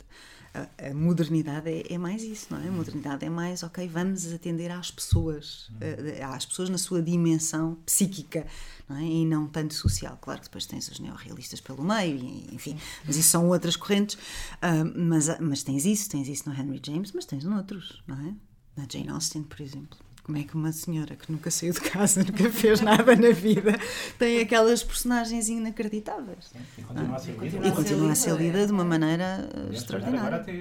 a, 0.77 0.93
modernidade 0.93 1.69
é, 1.69 1.93
é, 1.93 1.97
mais 1.97 2.23
isso, 2.23 2.47
não 2.51 2.61
é? 2.61 2.67
A 2.67 2.71
modernidade 2.71 3.25
é 3.25 3.29
mais, 3.29 3.63
ok, 3.63 3.87
vamos 3.87 4.31
atender 4.31 4.69
às 4.69 4.91
pessoas, 4.91 5.69
uh, 5.69 6.25
às 6.33 6.45
pessoas 6.45 6.69
na 6.69 6.77
sua 6.77 7.01
dimensão 7.01 7.75
psíquica, 7.83 8.45
não 8.87 8.97
é? 8.97 9.03
E 9.03 9.25
não 9.25 9.47
tanto 9.47 9.73
social. 9.73 10.19
Claro 10.21 10.39
que 10.39 10.45
depois 10.45 10.67
tens 10.67 10.87
os 10.87 10.99
neorrealistas 10.99 11.59
pelo 11.59 11.83
meio, 11.83 12.17
enfim, 12.53 12.77
mas 13.05 13.17
isso 13.17 13.29
são 13.29 13.47
outras 13.47 13.75
correntes. 13.75 14.15
Uh, 14.57 14.85
mas, 14.95 15.39
mas 15.39 15.63
tens 15.63 15.83
isso, 15.83 16.07
tens 16.09 16.27
isso 16.27 16.47
no 16.47 16.55
Henry 16.55 16.79
James, 16.85 17.11
mas 17.11 17.25
tens 17.25 17.43
noutros, 17.43 18.03
não 18.05 18.19
é? 18.19 18.35
Na 18.77 18.85
Jane 18.87 19.09
Austen, 19.09 19.41
por 19.43 19.59
exemplo. 19.61 19.97
Como 20.23 20.37
é 20.37 20.43
que 20.43 20.53
uma 20.53 20.71
senhora 20.71 21.15
que 21.15 21.31
nunca 21.31 21.49
saiu 21.49 21.73
de 21.73 21.81
casa, 21.81 22.21
nunca 22.23 22.49
fez 22.51 22.79
nada 22.79 23.15
na 23.15 23.31
vida, 23.31 23.77
tem 24.19 24.39
aquelas 24.39 24.83
personagens 24.83 25.49
inacreditáveis? 25.49 26.51
Sim, 26.51 26.59
e 26.77 26.83
continua, 26.83 27.15
a 27.15 27.19
ser, 27.19 27.39
lida. 27.39 27.67
E 27.67 27.71
continua 27.71 28.11
a 28.11 28.15
ser 28.15 28.35
lida 28.35 28.65
de 28.65 28.71
uma 28.71 28.83
maneira 28.83 29.49
extraordinária. 29.71 30.19
Agora 30.19 30.35
até 30.37 30.51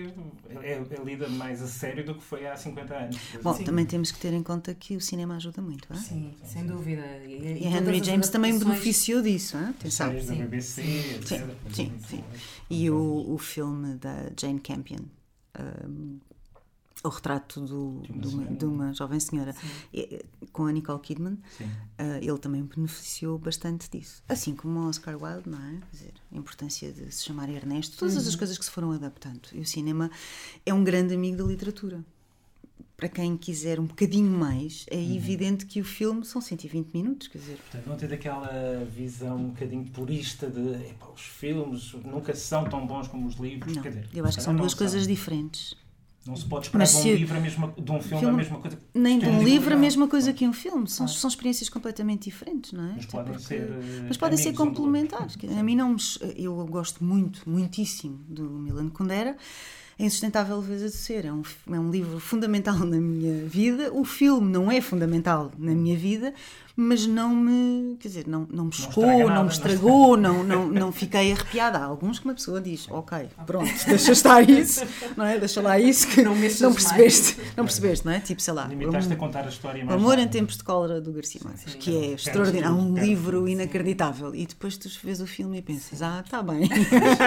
é, 0.63 0.73
é, 0.73 1.05
lida 1.05 1.29
mais 1.29 1.63
a 1.63 1.67
sério 1.67 2.05
do 2.05 2.15
que 2.15 2.23
foi 2.23 2.47
há 2.47 2.57
50 2.57 2.95
anos. 2.95 3.19
Bom, 3.43 3.55
Sim. 3.55 3.65
também 3.65 3.85
temos 3.85 4.11
que 4.11 4.19
ter 4.19 4.33
em 4.33 4.43
conta 4.43 4.75
que 4.75 4.97
o 4.97 5.01
cinema 5.01 5.37
ajuda 5.37 5.61
muito. 5.61 5.93
É? 5.93 5.97
Sim, 5.97 6.35
sem 6.45 6.67
dúvida. 6.67 7.03
E, 7.27 7.63
e 7.63 7.67
Henry 7.67 8.03
James 8.03 8.29
também 8.29 8.59
beneficiou 8.59 9.23
disso. 9.23 9.57
É? 9.57 9.69
Atenção. 9.69 10.15
da 10.15 10.35
BBC, 10.35 10.83
etc. 11.17 11.47
Sim, 11.73 11.93
sim. 12.09 12.25
E 12.69 12.91
o, 12.91 13.27
o 13.29 13.39
filme 13.39 13.97
da 13.97 14.31
Jane 14.39 14.61
Campion. 14.61 15.05
Um, 15.59 16.19
o 17.03 17.09
retrato 17.09 17.61
do, 17.61 18.03
de, 18.03 18.29
uma, 18.29 18.45
de, 18.45 18.65
uma, 18.65 18.93
jovem 18.93 19.19
senhora 19.19 19.55
e, 19.93 20.25
com 20.53 20.67
a 20.67 20.73
Nicole 20.73 21.01
Kidman 21.01 21.35
uh, 21.35 21.39
ele 22.21 22.39
também 22.39 22.63
beneficiou 22.63 23.39
bastante 23.39 23.89
disso 23.91 24.23
assim 24.29 24.55
como 24.55 24.81
o 24.81 24.89
Oscar 24.89 25.17
Wilde 25.21 25.49
não 25.49 25.59
é 25.59 25.81
Quer 25.91 25.97
dizer, 25.97 26.15
a 26.33 26.37
importância 26.37 26.93
de 26.93 27.11
se 27.15 27.25
chamar 27.25 27.49
Ernesto 27.49 27.97
todas 27.97 28.15
uhum. 28.15 28.29
as 28.29 28.37
coisas 28.37 28.59
que 28.59 28.65
se 28.65 28.71
foram 28.71 28.93
adaptando 28.93 29.49
e 29.53 29.61
o 29.61 29.67
cinema 29.67 30.11
é 30.67 30.75
um 30.75 30.85
grande 30.85 31.15
amigo 31.15 31.39
da 31.39 31.45
literatura 31.45 32.05
para 33.01 33.09
quem 33.09 33.35
quiser 33.35 33.81
um 33.81 33.87
bocadinho 33.87 34.31
mais, 34.31 34.85
é 34.91 34.97
uhum. 34.97 35.17
evidente 35.17 35.65
que 35.65 35.81
o 35.81 35.85
filme 35.85 36.23
são 36.23 36.39
120 36.39 36.93
minutos, 36.93 37.29
quer 37.29 37.39
dizer. 37.39 37.57
Portanto, 37.57 37.87
não 37.87 37.97
ter 37.97 38.09
daquela 38.09 38.85
visão 38.95 39.37
um 39.37 39.49
bocadinho 39.49 39.87
purista 39.87 40.51
de 40.51 40.95
os 41.15 41.23
filmes 41.23 41.95
nunca 42.05 42.35
são 42.37 42.69
tão 42.69 42.87
bons 42.87 43.09
como 43.09 43.27
os 43.27 43.37
livros. 43.37 43.75
Não, 43.75 43.83
quer 43.83 43.89
dizer, 43.89 44.09
eu 44.13 44.25
acho 44.27 44.37
que 44.37 44.45
são 44.45 44.55
duas 44.55 44.75
coisas 44.75 45.07
diferentes. 45.07 45.75
Não 46.31 46.37
se 46.37 46.47
pode 46.47 46.67
esperar 46.67 46.87
de 46.87 46.97
um 46.97 47.15
livro 47.15 47.37
a 47.37 47.41
mesma, 47.41 47.75
de 47.77 47.91
um 47.91 48.01
filme, 48.01 48.21
filme, 48.21 48.27
a 48.27 48.37
mesma 48.37 48.59
coisa. 48.59 48.79
Nem 48.95 49.19
de 49.19 49.27
um 49.27 49.43
livro 49.43 49.75
a 49.75 49.77
mesma 49.77 50.07
coisa 50.07 50.33
que 50.33 50.47
um 50.47 50.53
filme. 50.53 50.87
São, 50.87 51.07
ah. 51.07 51.09
são 51.09 51.27
experiências 51.27 51.69
completamente 51.69 52.31
diferentes, 52.31 52.73
não 52.73 52.85
é? 52.85 52.93
Mas 52.95 53.07
podem 53.07 53.33
Porque, 53.33 53.49
ser. 53.49 53.69
Mas 54.07 54.17
podem 54.17 54.39
ser 54.39 54.53
complementares. 54.53 55.37
Um 55.43 55.59
a 55.59 55.63
mim 55.65 55.75
não 55.75 55.89
me, 55.95 56.01
Eu 56.37 56.55
gosto 56.67 57.03
muito, 57.03 57.43
muitíssimo 57.51 58.21
do 58.29 58.45
Milan 58.45 58.91
Kundera. 58.91 59.37
A 59.99 60.03
Insustentável 60.05 60.57
Leveza 60.61 60.87
de 60.87 60.95
Ser 60.95 61.27
é 61.27 61.33
um, 61.33 61.43
é 61.69 61.81
um 61.81 61.91
livro 61.91 62.21
fundamental 62.21 62.79
na 62.87 63.01
minha 63.01 63.45
vida. 63.49 63.93
O 63.93 64.05
filme 64.05 64.51
não 64.53 64.71
é 64.71 64.81
fundamental 64.81 65.51
na 65.59 65.75
minha 65.75 65.99
vida, 65.99 66.33
mas 66.81 67.07
não 67.07 67.37
me, 67.37 67.97
quer 68.01 68.09
dizer, 68.09 68.27
não, 68.27 68.49
não 68.51 68.65
me 68.65 68.73
chocou, 68.73 69.05
não, 69.05 69.29
não, 69.29 69.45
me 69.45 69.51
estragou, 69.51 70.17
não, 70.17 70.43
não, 70.43 70.67
não 70.67 70.91
fiquei 70.91 71.33
arrepiada. 71.33 71.79
Há 71.79 71.85
alguns 71.85 72.19
que 72.19 72.25
uma 72.25 72.33
pessoa 72.33 72.59
diz, 72.59 72.91
ok, 72.91 73.29
pronto, 73.47 73.71
deixa 73.87 74.13
estar 74.13 74.49
isso, 74.49 74.83
não 75.15 75.27
é? 75.27 75.39
Deixa 75.39 75.61
lá 75.61 75.79
isso 75.79 76.09
que 76.09 76.23
não, 76.23 76.35
não 76.35 76.73
percebeste, 76.73 77.37
mais. 77.37 77.57
não 77.57 77.65
percebeste, 77.65 78.07
não 78.07 78.13
é? 78.13 78.21
Tipo, 78.21 78.41
sei 78.41 78.55
lá. 78.55 78.67
Limitaste 78.67 79.11
um, 79.11 79.13
a 79.13 79.17
contar 79.17 79.45
a 79.45 79.49
história 79.51 79.85
mais. 79.85 80.01
Amor 80.01 80.19
em 80.19 80.27
Tempos 80.27 80.57
de 80.57 80.65
Cólera 80.65 81.03
do 81.03 81.13
Garcia 81.13 81.41
Marques, 81.45 81.75
que 81.75 81.95
é 81.95 82.13
extraordinário, 82.15 82.75
um 82.75 82.95
livro 82.95 83.47
inacreditável. 83.47 84.35
E 84.35 84.47
depois 84.47 84.79
tu 84.79 84.89
vês 85.05 85.21
o 85.21 85.27
filme 85.27 85.59
e 85.59 85.63
pensas, 85.63 86.01
ah, 86.01 86.23
está 86.25 86.43
bem. 86.43 86.67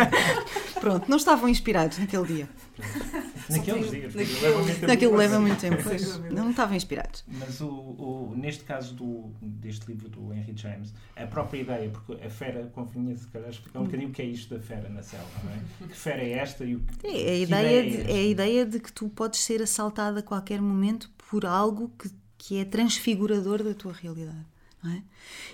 pronto, 0.82 1.08
não 1.08 1.18
estavam 1.18 1.48
inspirados 1.48 2.00
naquele 2.00 2.26
dia. 2.26 2.50
naqueles 3.50 3.92
dias. 3.92 4.14
Naquilo 4.16 4.42
leva 4.42 4.60
muito 4.60 4.80
tempo. 4.80 4.88
Naquilo 4.88 5.16
leva 5.16 5.40
muito 5.40 5.60
tempo. 5.60 6.34
não 6.34 6.50
estavam 6.50 6.76
inspirados. 6.76 7.24
Mas 7.28 7.62
o, 7.62 7.68
o, 7.68 8.34
neste 8.36 8.64
caso 8.64 8.94
do, 8.94 9.32
deste 9.42 9.88
livro 9.88 10.10
do 10.10 10.34
Henry 10.34 10.54
James, 10.56 10.94
a 11.16 11.28
própria 11.28 11.62
ideia, 11.62 11.90
porque 11.90 12.24
a 12.24 12.30
fera, 12.30 12.70
convinha 12.74 13.16
se 13.16 13.28
calhar 13.28 13.50
explicar 13.50 13.80
um 13.80 13.86
bocadinho 13.86 14.10
o 14.10 14.12
que 14.12 14.22
é 14.22 14.26
isto 14.26 14.56
da 14.56 14.62
fera 14.62 14.90
na 14.90 15.02
selva, 15.02 15.28
não 15.44 15.52
é? 15.52 15.88
Que 15.88 15.96
fera 15.96 16.22
é 16.22 16.32
esta 16.32 16.64
e 16.64 16.76
o 16.76 16.80
que. 16.80 17.08
É, 17.08 17.30
a, 17.30 17.38
ideia 17.38 17.80
é, 17.80 17.90
de, 17.90 18.12
é 18.12 18.16
a 18.16 18.24
ideia 18.24 18.66
de 18.66 18.80
que 18.80 18.92
tu 18.92 19.10
podes 19.10 19.40
ser 19.42 19.62
assaltado 19.62 20.20
a 20.20 20.22
qualquer 20.22 20.62
momento 20.62 21.10
por 21.30 21.46
algo 21.46 21.92
que, 21.98 22.10
que 22.38 22.58
é 22.58 22.66
transfigurador 22.66 23.64
da 23.64 23.74
tua 23.74 23.94
realidade. 23.94 24.46
É? 24.86 25.02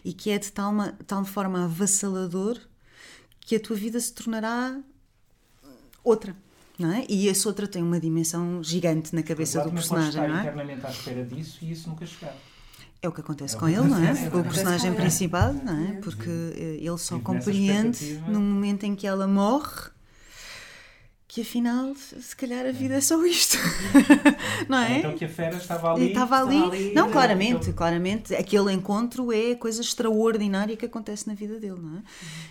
E 0.03 0.11
que 0.11 0.31
é 0.31 0.39
de 0.39 0.51
tal, 0.51 0.71
uma, 0.71 0.91
tal 1.05 1.23
forma 1.23 1.65
avassalador 1.65 2.59
que 3.41 3.55
a 3.55 3.59
tua 3.59 3.75
vida 3.75 3.99
se 3.99 4.11
tornará 4.11 4.79
outra. 6.03 6.35
Não 6.79 6.93
é? 6.93 7.05
E 7.09 7.27
essa 7.27 7.47
outra 7.49 7.67
tem 7.67 7.83
uma 7.83 7.99
dimensão 7.99 8.63
gigante 8.63 9.13
na 9.13 9.21
cabeça 9.21 9.61
do 9.61 9.71
personagem. 9.71 10.25
Não 10.27 10.37
é? 10.37 10.41
eternamente 10.41 10.85
à 10.85 10.89
espera 10.89 11.25
disso 11.25 11.59
e 11.61 11.71
isso 11.71 11.89
nunca 11.89 12.05
chegar. 12.05 12.33
É 13.01 13.07
o 13.07 13.11
que 13.11 13.21
acontece 13.21 13.55
é 13.55 13.59
com 13.59 13.67
ele, 13.67 13.81
não 13.81 14.03
é? 14.03 14.29
Com 14.29 14.39
o 14.39 14.43
personagem 14.43 14.93
principal, 14.93 15.53
não 15.53 15.87
é? 15.87 15.93
Porque 16.01 16.29
ele 16.29 16.97
só 16.97 17.19
compreende 17.19 18.21
no 18.27 18.39
momento 18.39 18.85
em 18.85 18.95
que 18.95 19.05
ela 19.05 19.27
morre 19.27 19.89
que 21.29 21.41
afinal, 21.41 21.93
se 21.95 22.35
calhar 22.35 22.65
a 22.65 22.71
vida 22.71 22.95
é 22.95 23.01
só 23.01 23.23
isto. 23.23 23.55
não 24.67 24.79
é? 24.79 24.97
Então 24.97 25.15
que 25.15 25.25
a 25.25 25.29
fera 25.29 25.55
estava 25.57 25.93
ali. 25.93 26.07
Estava 26.07 26.39
ali. 26.39 26.55
Estava 26.55 26.75
ali 26.75 26.93
não, 26.95 27.11
claramente, 27.11 27.71
claramente. 27.71 28.33
Aquele 28.33 28.73
encontro 28.73 29.31
é 29.31 29.51
a 29.51 29.55
coisa 29.55 29.79
extraordinária 29.79 30.75
que 30.75 30.87
acontece 30.87 31.27
na 31.27 31.35
vida 31.35 31.59
dele, 31.59 31.79
não 31.79 31.99
é? 31.99 32.03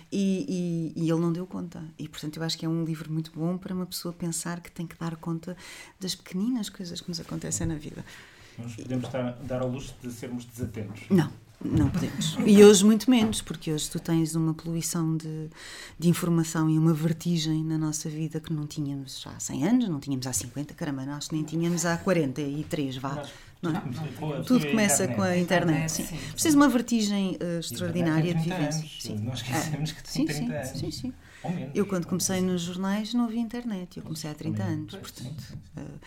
E, 0.09 0.93
e, 0.95 1.03
e, 1.03 1.11
ele 1.11 1.19
não 1.19 1.33
deu 1.33 1.45
conta. 1.45 1.83
E 1.99 2.07
portanto 2.07 2.37
eu 2.37 2.43
acho 2.43 2.57
que 2.57 2.65
é 2.65 2.69
um 2.69 2.85
livro 2.85 3.11
muito 3.11 3.33
bom 3.35 3.57
para 3.57 3.75
uma 3.75 3.85
pessoa 3.85 4.13
pensar 4.13 4.61
que 4.61 4.71
tem 4.71 4.87
que 4.87 4.97
dar 4.97 5.17
conta 5.17 5.57
das 5.99 6.15
pequeninas 6.15 6.69
coisas 6.69 7.01
que 7.01 7.09
nos 7.09 7.19
acontecem 7.19 7.67
na 7.67 7.75
vida. 7.75 8.05
Nós 8.57 8.77
podemos 8.77 9.09
dar, 9.09 9.33
dar 9.43 9.61
ao 9.61 9.67
luxo 9.67 9.93
de 10.01 10.09
sermos 10.09 10.45
desatentos. 10.45 11.01
Não. 11.09 11.29
Não 11.63 11.89
podemos. 11.89 12.37
E 12.45 12.63
hoje 12.63 12.85
muito 12.85 13.09
menos, 13.09 13.41
porque 13.41 13.71
hoje 13.71 13.89
tu 13.89 13.99
tens 13.99 14.33
uma 14.33 14.53
poluição 14.53 15.17
de, 15.17 15.49
de 15.97 16.07
informação 16.07 16.69
e 16.69 16.77
uma 16.77 16.93
vertigem 16.93 17.63
na 17.65 17.77
nossa 17.77 18.09
vida 18.09 18.39
que 18.39 18.53
não 18.53 18.65
tínhamos 18.65 19.19
já 19.19 19.31
há 19.31 19.39
100 19.39 19.67
anos, 19.67 19.89
não 19.89 19.99
tínhamos 19.99 20.25
há 20.25 20.31
50, 20.31 20.73
caramba, 20.73 21.05
nós 21.05 21.29
nem 21.31 21.43
tínhamos 21.43 21.85
há 21.85 21.97
43, 21.97 22.97
vá. 22.97 23.23
Não 23.61 23.75
é? 23.75 24.41
Tudo 24.43 24.67
começa 24.67 25.05
com 25.09 25.21
a 25.21 25.37
internet. 25.37 25.91
Sim. 25.91 26.05
Precisa 26.31 26.51
de 26.51 26.55
uma 26.55 26.69
vertigem 26.69 27.37
uh, 27.41 27.59
extraordinária 27.59 28.33
de 28.33 28.41
vivência. 28.41 28.87
Sim. 28.99 29.17
Nós 29.17 29.39
esquecemos 29.39 29.91
que 29.91 30.03
tem 30.03 30.25
30 30.25 30.53
anos. 30.53 30.79
Sim, 30.79 30.91
sim. 30.91 31.13
Eu, 31.75 31.85
quando 31.85 32.05
comecei 32.05 32.41
nos 32.41 32.61
jornais, 32.61 33.13
não 33.13 33.25
havia 33.25 33.41
internet. 33.41 33.97
Eu 33.97 34.03
comecei 34.03 34.29
há 34.31 34.33
30 34.33 34.63
anos. 34.63 34.95
Portanto, 34.95 35.57
uh, 35.77 35.99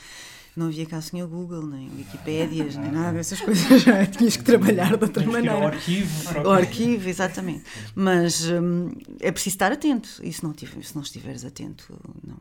não 0.54 0.66
havia 0.66 0.84
cá 0.84 0.98
assim 0.98 1.22
o 1.22 1.28
Google, 1.28 1.66
nem 1.66 1.90
Wikipédias, 1.96 2.76
nem 2.76 2.92
nada 2.92 3.16
dessas 3.16 3.40
coisas. 3.40 3.66
Tinhas 4.16 4.36
que 4.36 4.44
trabalhar 4.44 4.96
de 4.96 5.04
outra 5.04 5.24
maneira. 5.24 5.58
O 5.58 5.66
arquivo. 5.66 6.40
O 6.44 6.50
arquivo, 6.50 7.08
exatamente. 7.08 7.64
Mas 7.94 8.44
hum, 8.50 8.92
é 9.20 9.32
preciso 9.32 9.54
estar 9.54 9.72
atento. 9.72 10.20
E 10.22 10.32
se 10.32 10.44
não, 10.44 10.52
tiver, 10.52 10.82
se 10.82 10.94
não 10.94 11.02
estiveres 11.02 11.44
atento, 11.44 11.98
não 12.26 12.36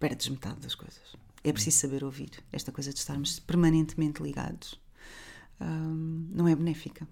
perdes 0.00 0.28
metade 0.28 0.60
das 0.60 0.74
coisas. 0.74 1.02
É 1.44 1.52
preciso 1.52 1.76
saber 1.78 2.02
ouvir. 2.02 2.30
Esta 2.52 2.72
coisa 2.72 2.92
de 2.92 2.98
estarmos 2.98 3.38
permanentemente 3.38 4.22
ligados 4.22 4.80
hum, 5.60 6.28
não 6.32 6.48
é 6.48 6.56
benéfica. 6.56 7.06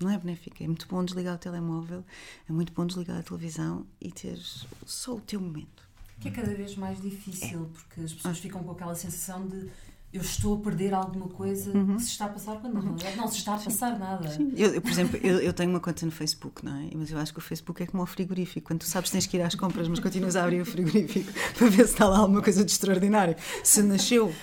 Não 0.00 0.10
é 0.10 0.18
benéfica. 0.18 0.64
É 0.64 0.66
muito 0.66 0.88
bom 0.88 1.04
desligar 1.04 1.36
o 1.36 1.38
telemóvel, 1.38 2.04
é 2.48 2.52
muito 2.52 2.72
bom 2.72 2.86
desligar 2.86 3.18
a 3.18 3.22
televisão 3.22 3.86
e 4.00 4.10
ter 4.10 4.38
só 4.84 5.14
o 5.14 5.20
teu 5.20 5.40
momento. 5.40 5.89
Que 6.20 6.28
é 6.28 6.30
cada 6.30 6.54
vez 6.54 6.76
mais 6.76 7.00
difícil, 7.00 7.62
é. 7.62 7.78
porque 7.78 8.00
as 8.02 8.12
pessoas 8.12 8.38
ficam 8.38 8.62
com 8.62 8.70
aquela 8.72 8.94
sensação 8.94 9.46
de 9.48 9.68
eu 10.12 10.22
estou 10.22 10.56
a 10.56 10.58
perder 10.58 10.92
alguma 10.92 11.28
coisa 11.28 11.70
uhum. 11.70 11.96
que 11.96 12.02
se 12.02 12.10
está 12.10 12.24
a 12.24 12.28
passar, 12.28 12.56
quando 12.56 12.74
na 12.74 12.80
realidade 12.80 13.16
não 13.16 13.28
se 13.28 13.38
está 13.38 13.54
a 13.54 13.58
passar 13.58 13.96
nada. 13.96 14.28
Eu, 14.56 14.74
eu, 14.74 14.82
por 14.82 14.90
exemplo, 14.90 15.16
eu, 15.22 15.38
eu, 15.38 15.52
tenho 15.52 15.70
uma 15.70 15.78
conta 15.78 16.04
no 16.04 16.10
Facebook, 16.10 16.64
não 16.64 16.76
é? 16.76 16.90
Mas 16.96 17.12
eu 17.12 17.18
acho 17.18 17.32
que 17.32 17.38
o 17.38 17.42
Facebook 17.42 17.80
é 17.82 17.86
como 17.86 18.02
o 18.02 18.06
frigorífico. 18.06 18.66
Quando 18.66 18.80
tu 18.80 18.86
sabes 18.86 19.08
que 19.08 19.12
tens 19.12 19.26
que 19.26 19.36
ir 19.36 19.42
às 19.42 19.54
compras, 19.54 19.86
mas 19.86 20.00
continuas 20.00 20.34
a 20.34 20.42
abrir 20.42 20.60
o 20.62 20.66
frigorífico 20.66 21.32
para 21.56 21.68
ver 21.68 21.86
se 21.86 21.92
está 21.92 22.08
lá 22.08 22.18
alguma 22.18 22.42
coisa 22.42 22.64
de 22.64 22.72
extraordinário. 22.72 23.36
Se 23.62 23.82
nasceu 23.82 24.34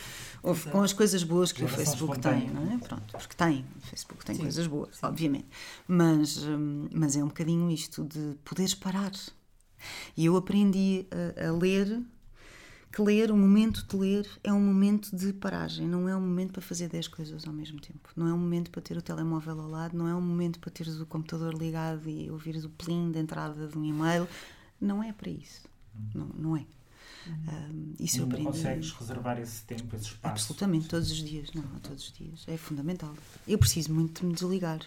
com 0.71 0.81
as 0.81 0.93
coisas 0.93 1.23
boas 1.23 1.51
que 1.51 1.63
o 1.63 1.67
Facebook 1.67 2.19
tem, 2.19 2.49
não 2.49 2.73
é? 2.73 2.77
Pronto, 2.77 3.11
porque 3.11 3.35
tem, 3.35 3.65
o 3.75 3.87
Facebook 3.87 4.23
tem 4.23 4.35
Sim. 4.35 4.43
coisas 4.43 4.67
boas, 4.67 4.95
Sim. 4.95 5.05
obviamente. 5.05 5.47
Mas, 5.85 6.37
hum, 6.45 6.87
mas 6.93 7.17
é 7.17 7.23
um 7.23 7.27
bocadinho 7.27 7.69
isto 7.69 8.05
de 8.05 8.37
poderes 8.45 8.73
parar 8.73 9.11
e 10.15 10.25
eu 10.25 10.35
aprendi 10.35 11.05
a, 11.37 11.47
a 11.47 11.51
ler 11.51 12.03
que 12.97 13.01
ler, 13.01 13.31
o 13.31 13.37
momento 13.37 13.85
de 13.85 13.95
ler, 13.95 14.27
é 14.43 14.51
um 14.51 14.59
momento 14.59 15.15
de 15.15 15.31
paragem, 15.31 15.87
não 15.87 16.09
é 16.09 16.15
um 16.15 16.21
momento 16.21 16.53
para 16.53 16.63
fazer 16.63 16.89
10 16.89 17.07
coisas 17.09 17.45
ao 17.45 17.53
mesmo 17.53 17.79
tempo. 17.79 18.09
Não 18.15 18.27
é 18.27 18.33
um 18.33 18.37
momento 18.39 18.71
para 18.71 18.81
ter 18.81 18.97
o 18.97 19.01
telemóvel 19.03 19.59
ao 19.59 19.69
lado, 19.69 19.95
não 19.95 20.07
é 20.07 20.15
um 20.15 20.21
momento 20.21 20.59
para 20.59 20.71
teres 20.71 20.99
o 20.99 21.05
computador 21.05 21.53
ligado 21.53 22.09
e 22.09 22.31
ouvires 22.31 22.65
o 22.65 22.69
plim 22.69 23.11
da 23.11 23.19
entrada 23.19 23.67
de 23.67 23.77
um 23.77 23.85
e-mail. 23.85 24.27
Não 24.81 25.03
é 25.03 25.13
para 25.13 25.29
isso. 25.29 25.67
Não, 26.15 26.27
não 26.35 26.57
é. 26.57 26.65
Um, 27.27 27.93
isso 27.99 28.23
aprendi. 28.23 28.45
consegues 28.45 28.91
reservar 28.91 29.39
esse 29.39 29.63
tempo, 29.63 29.95
esse 29.95 30.05
espaço? 30.05 30.31
Absolutamente, 30.31 30.87
todos 30.87 31.11
os 31.11 31.17
dias. 31.17 31.51
Não, 31.53 31.63
todos 31.83 32.05
os 32.05 32.13
dias. 32.13 32.45
É 32.47 32.57
fundamental. 32.57 33.13
Eu 33.47 33.57
preciso 33.57 33.93
muito 33.93 34.21
de 34.21 34.27
me 34.27 34.33
desligar. 34.33 34.79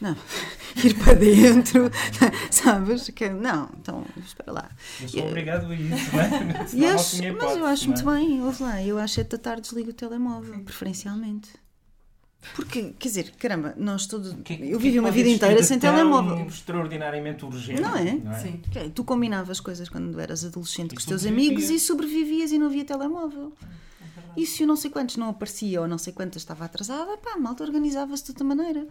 Não, 0.00 0.16
ir 0.82 0.94
para 0.94 1.14
dentro, 1.14 1.90
sabes? 2.50 3.10
Que, 3.10 3.28
não, 3.28 3.68
então, 3.78 4.04
espera 4.24 4.52
lá. 4.52 4.70
Eu 5.00 5.08
sou 5.08 5.26
obrigado 5.26 5.70
a 5.70 5.74
isso, 5.74 6.12
não 6.12 6.20
é? 6.20 6.66
Yes, 6.94 7.20
mas 7.38 7.56
eu 7.56 7.66
acho 7.66 7.86
muito 7.86 8.08
é? 8.08 8.14
bem, 8.14 8.42
ouve 8.42 8.62
lá, 8.62 8.82
eu 8.82 8.98
acho 8.98 9.20
é 9.20 9.24
da 9.24 9.36
tarde 9.36 9.62
desligo 9.62 9.90
o 9.90 9.92
telemóvel, 9.92 10.60
preferencialmente. 10.60 11.50
Porque, 12.54 12.94
quer 12.98 13.08
dizer, 13.08 13.30
caramba, 13.32 13.74
nós 13.76 14.06
todos. 14.06 14.34
Que, 14.42 14.54
eu 14.54 14.80
vivi 14.80 14.98
uma 14.98 15.10
vida 15.10 15.28
inteira 15.28 15.62
sem 15.62 15.78
telemóvel. 15.78 16.46
extraordinariamente 16.46 17.44
urgente. 17.44 17.82
Não 17.82 17.94
é? 17.94 18.14
Não 18.14 18.32
é? 18.32 18.38
Sim. 18.38 18.62
Tu 18.94 19.04
combinavas 19.04 19.60
coisas 19.60 19.90
quando 19.90 20.18
eras 20.18 20.42
adolescente 20.42 20.92
e 20.92 20.94
com 20.94 21.00
os 21.00 21.04
teus 21.04 21.26
amigos 21.26 21.68
e 21.68 21.78
sobrevivias 21.78 22.50
e 22.50 22.58
não 22.58 22.68
havia 22.68 22.84
telemóvel. 22.84 23.52
É 23.62 23.80
e 24.36 24.46
se 24.46 24.64
o 24.64 24.66
não 24.66 24.76
sei 24.76 24.90
quantos 24.90 25.16
não 25.16 25.28
aparecia 25.28 25.80
ou 25.80 25.88
não 25.88 25.98
sei 25.98 26.12
quantas 26.12 26.42
estava 26.42 26.64
atrasada, 26.64 27.16
pá, 27.18 27.36
malta 27.36 27.64
organizava-se 27.64 28.24
de 28.24 28.30
outra 28.30 28.44
maneira. 28.44 28.86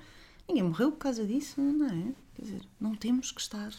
Ninguém 0.50 0.63
morreu 0.63 0.91
por 0.91 0.98
causa 0.98 1.24
disso, 1.24 1.62
não 1.62 1.86
é? 1.86 2.12
Quer 2.36 2.41
dizer, 2.41 2.62
não 2.82 2.96
temos 2.96 3.32
que 3.32 3.39
estar 3.39 3.72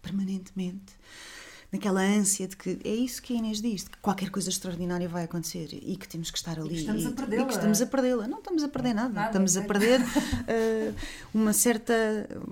permanentemente 0.00 0.94
naquela 1.70 2.00
ânsia 2.00 2.46
de 2.46 2.56
que 2.56 2.78
é 2.84 2.94
isso 2.94 3.20
que 3.20 3.34
a 3.34 3.36
Inês 3.36 3.60
diz, 3.60 3.88
que 3.88 3.98
qualquer 3.98 4.30
coisa 4.30 4.48
extraordinária 4.48 5.08
vai 5.08 5.24
acontecer 5.24 5.68
e 5.72 5.96
que 5.96 6.08
temos 6.08 6.30
que 6.30 6.38
estar 6.38 6.58
ali. 6.58 6.68
E 6.68 6.72
que 6.72 6.80
estamos 6.80 7.04
a 7.04 7.10
perdê-la. 7.10 7.42
E 7.42 7.46
que 7.46 7.52
estamos 7.52 7.82
a 7.82 7.86
perdê-la. 7.86 8.28
Não 8.28 8.38
estamos 8.38 8.64
a 8.64 8.68
perder 8.68 8.94
nada. 8.94 9.12
nada 9.12 9.26
estamos 9.26 9.56
a 9.56 9.62
perder 9.62 10.00
uh, 10.00 10.94
uma 11.34 11.52
certa 11.52 11.94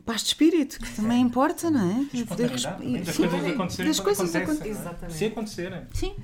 paz 0.04 0.22
de 0.22 0.28
espírito, 0.28 0.78
que 0.78 0.96
também 0.96 1.20
importa, 1.22 1.70
não 1.70 1.88
é? 1.88 2.24
Poder 2.24 2.50
das 2.50 3.16
coisas 3.16 3.46
acontecerem. 3.46 3.90
Das 3.90 4.00
coisas 4.00 4.34
acontecerem. 4.34 5.10
Se 5.10 5.24
acontecerem. 5.24 5.82
Sim. 5.94 6.14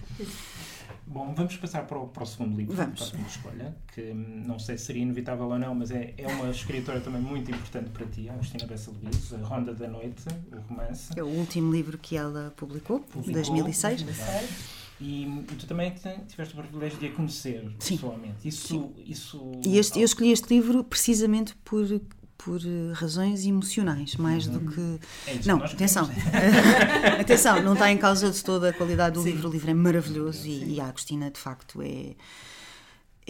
Bom, 1.11 1.33
vamos 1.35 1.57
passar 1.57 1.87
para 1.87 1.99
o, 1.99 2.07
para 2.07 2.23
o 2.23 2.27
segundo 2.27 2.55
livro, 2.55 2.77
vamos. 2.77 3.11
para 3.11 3.19
a 3.19 3.27
escolha, 3.27 3.77
que 3.95 4.03
hum, 4.13 4.43
não 4.47 4.59
sei 4.59 4.77
se 4.77 4.85
seria 4.85 5.03
inevitável 5.03 5.47
ou 5.47 5.59
não, 5.59 5.75
mas 5.75 5.91
é, 5.91 6.13
é 6.19 6.27
uma 6.27 6.51
escritora 6.51 7.01
também 7.01 7.23
muito 7.23 7.51
importante 7.51 7.89
para 7.89 8.05
ti, 8.07 8.29
Agostina 8.29 8.67
Bessa 8.67 8.91
Luís, 8.91 9.33
A 9.33 9.39
Ronda 9.39 9.73
da 9.75 9.89
Noite, 9.89 10.25
o 10.53 10.61
romance. 10.69 11.11
É 11.17 11.23
o 11.23 11.27
último 11.27 11.73
livro 11.73 11.97
que 11.97 12.15
ela 12.15 12.53
publicou, 12.57 13.01
publicou 13.01 13.33
2006. 13.33 14.03
2006. 14.03 14.79
E, 15.01 15.23
e, 15.23 15.55
tu 15.59 15.67
também 15.67 15.95
tiveste 16.27 16.55
o 16.55 16.59
privilégio 16.59 16.99
de 16.99 17.07
a 17.07 17.13
conhecer 17.13 17.63
Sim. 17.79 17.95
pessoalmente. 17.97 18.47
Isso, 18.47 18.69
Sim. 18.69 18.95
isso... 19.07 19.53
E 19.65 19.79
este, 19.79 20.01
eu 20.01 20.05
escolhi 20.05 20.33
este 20.33 20.53
livro 20.53 20.85
precisamente 20.85 21.55
por 21.65 21.87
por 22.39 22.61
eh, 22.65 22.93
razões 22.95 23.45
emocionais, 23.45 24.15
mais 24.15 24.47
do 24.47 24.61
que. 24.61 25.01
É 25.27 25.41
não, 25.45 25.63
atenção. 25.63 26.09
atenção, 27.21 27.61
não 27.63 27.73
está 27.75 27.91
em 27.91 27.99
causa 27.99 28.31
de 28.31 28.43
toda 28.43 28.71
a 28.71 28.73
qualidade 28.73 29.17
do 29.17 29.23
Sim. 29.23 29.33
livro. 29.33 29.49
O 29.49 29.53
livro 29.53 29.71
é 29.71 29.75
maravilhoso 29.75 30.47
e, 30.47 30.77
e, 30.77 30.81
a 30.81 30.87
Agostina, 30.87 31.31
de 31.31 31.39
facto, 31.39 31.83
é. 31.83 32.15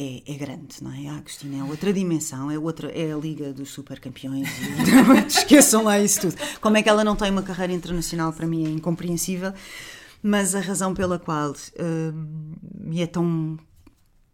É, 0.00 0.22
é, 0.32 0.34
grande, 0.36 0.76
não 0.80 0.92
é? 0.92 1.08
A 1.08 1.16
Agostina 1.16 1.58
é 1.58 1.64
outra 1.64 1.92
dimensão, 1.92 2.48
é 2.48 2.56
outra, 2.56 2.88
é 2.88 3.12
a 3.12 3.16
Liga 3.16 3.52
dos 3.52 3.70
Supercampeões. 3.70 4.48
E, 4.48 5.26
esqueçam 5.26 5.82
lá 5.82 5.98
isso 5.98 6.20
tudo. 6.20 6.36
Como 6.60 6.76
é 6.76 6.82
que 6.84 6.88
ela 6.88 7.02
não 7.02 7.16
tem 7.16 7.32
uma 7.32 7.42
carreira 7.42 7.72
internacional 7.72 8.32
para 8.32 8.46
mim 8.46 8.64
é 8.64 8.70
incompreensível, 8.70 9.52
mas 10.22 10.54
a 10.54 10.60
razão 10.60 10.94
pela 10.94 11.18
qual 11.18 11.50
uh, 11.50 12.14
me 12.80 13.02
é 13.02 13.08
tão 13.08 13.58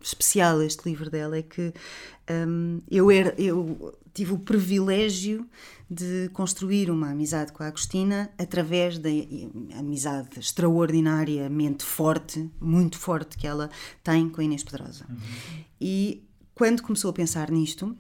especial 0.03 0.61
este 0.61 0.87
livro 0.87 1.09
dela 1.09 1.39
é 1.39 1.43
que 1.43 1.73
um, 2.31 2.83
eu, 2.91 3.11
era, 3.11 3.35
eu 3.39 3.97
tive 4.15 4.33
o 4.33 4.39
privilégio 4.39 5.47
de 5.91 6.31
construir 6.33 6.91
uma 6.91 7.11
amizade 7.11 7.53
com 7.53 7.63
a 7.63 7.67
Agostina 7.67 8.31
através 8.39 8.99
da 8.99 9.11
amizade 9.77 10.39
extraordinariamente 10.39 11.85
forte, 11.85 12.51
muito 12.61 12.97
forte 12.97 13.37
que 13.37 13.47
ela 13.47 13.69
tem 14.03 14.29
com 14.29 14.41
a 14.41 14.45
Inês 14.45 14.65
Pedrosa. 14.65 15.05
Uhum. 15.09 15.65
E 15.81 16.25
quando 16.55 16.83
começou 16.83 17.11
a 17.11 17.13
pensar 17.13 17.51
nisto, 17.51 17.97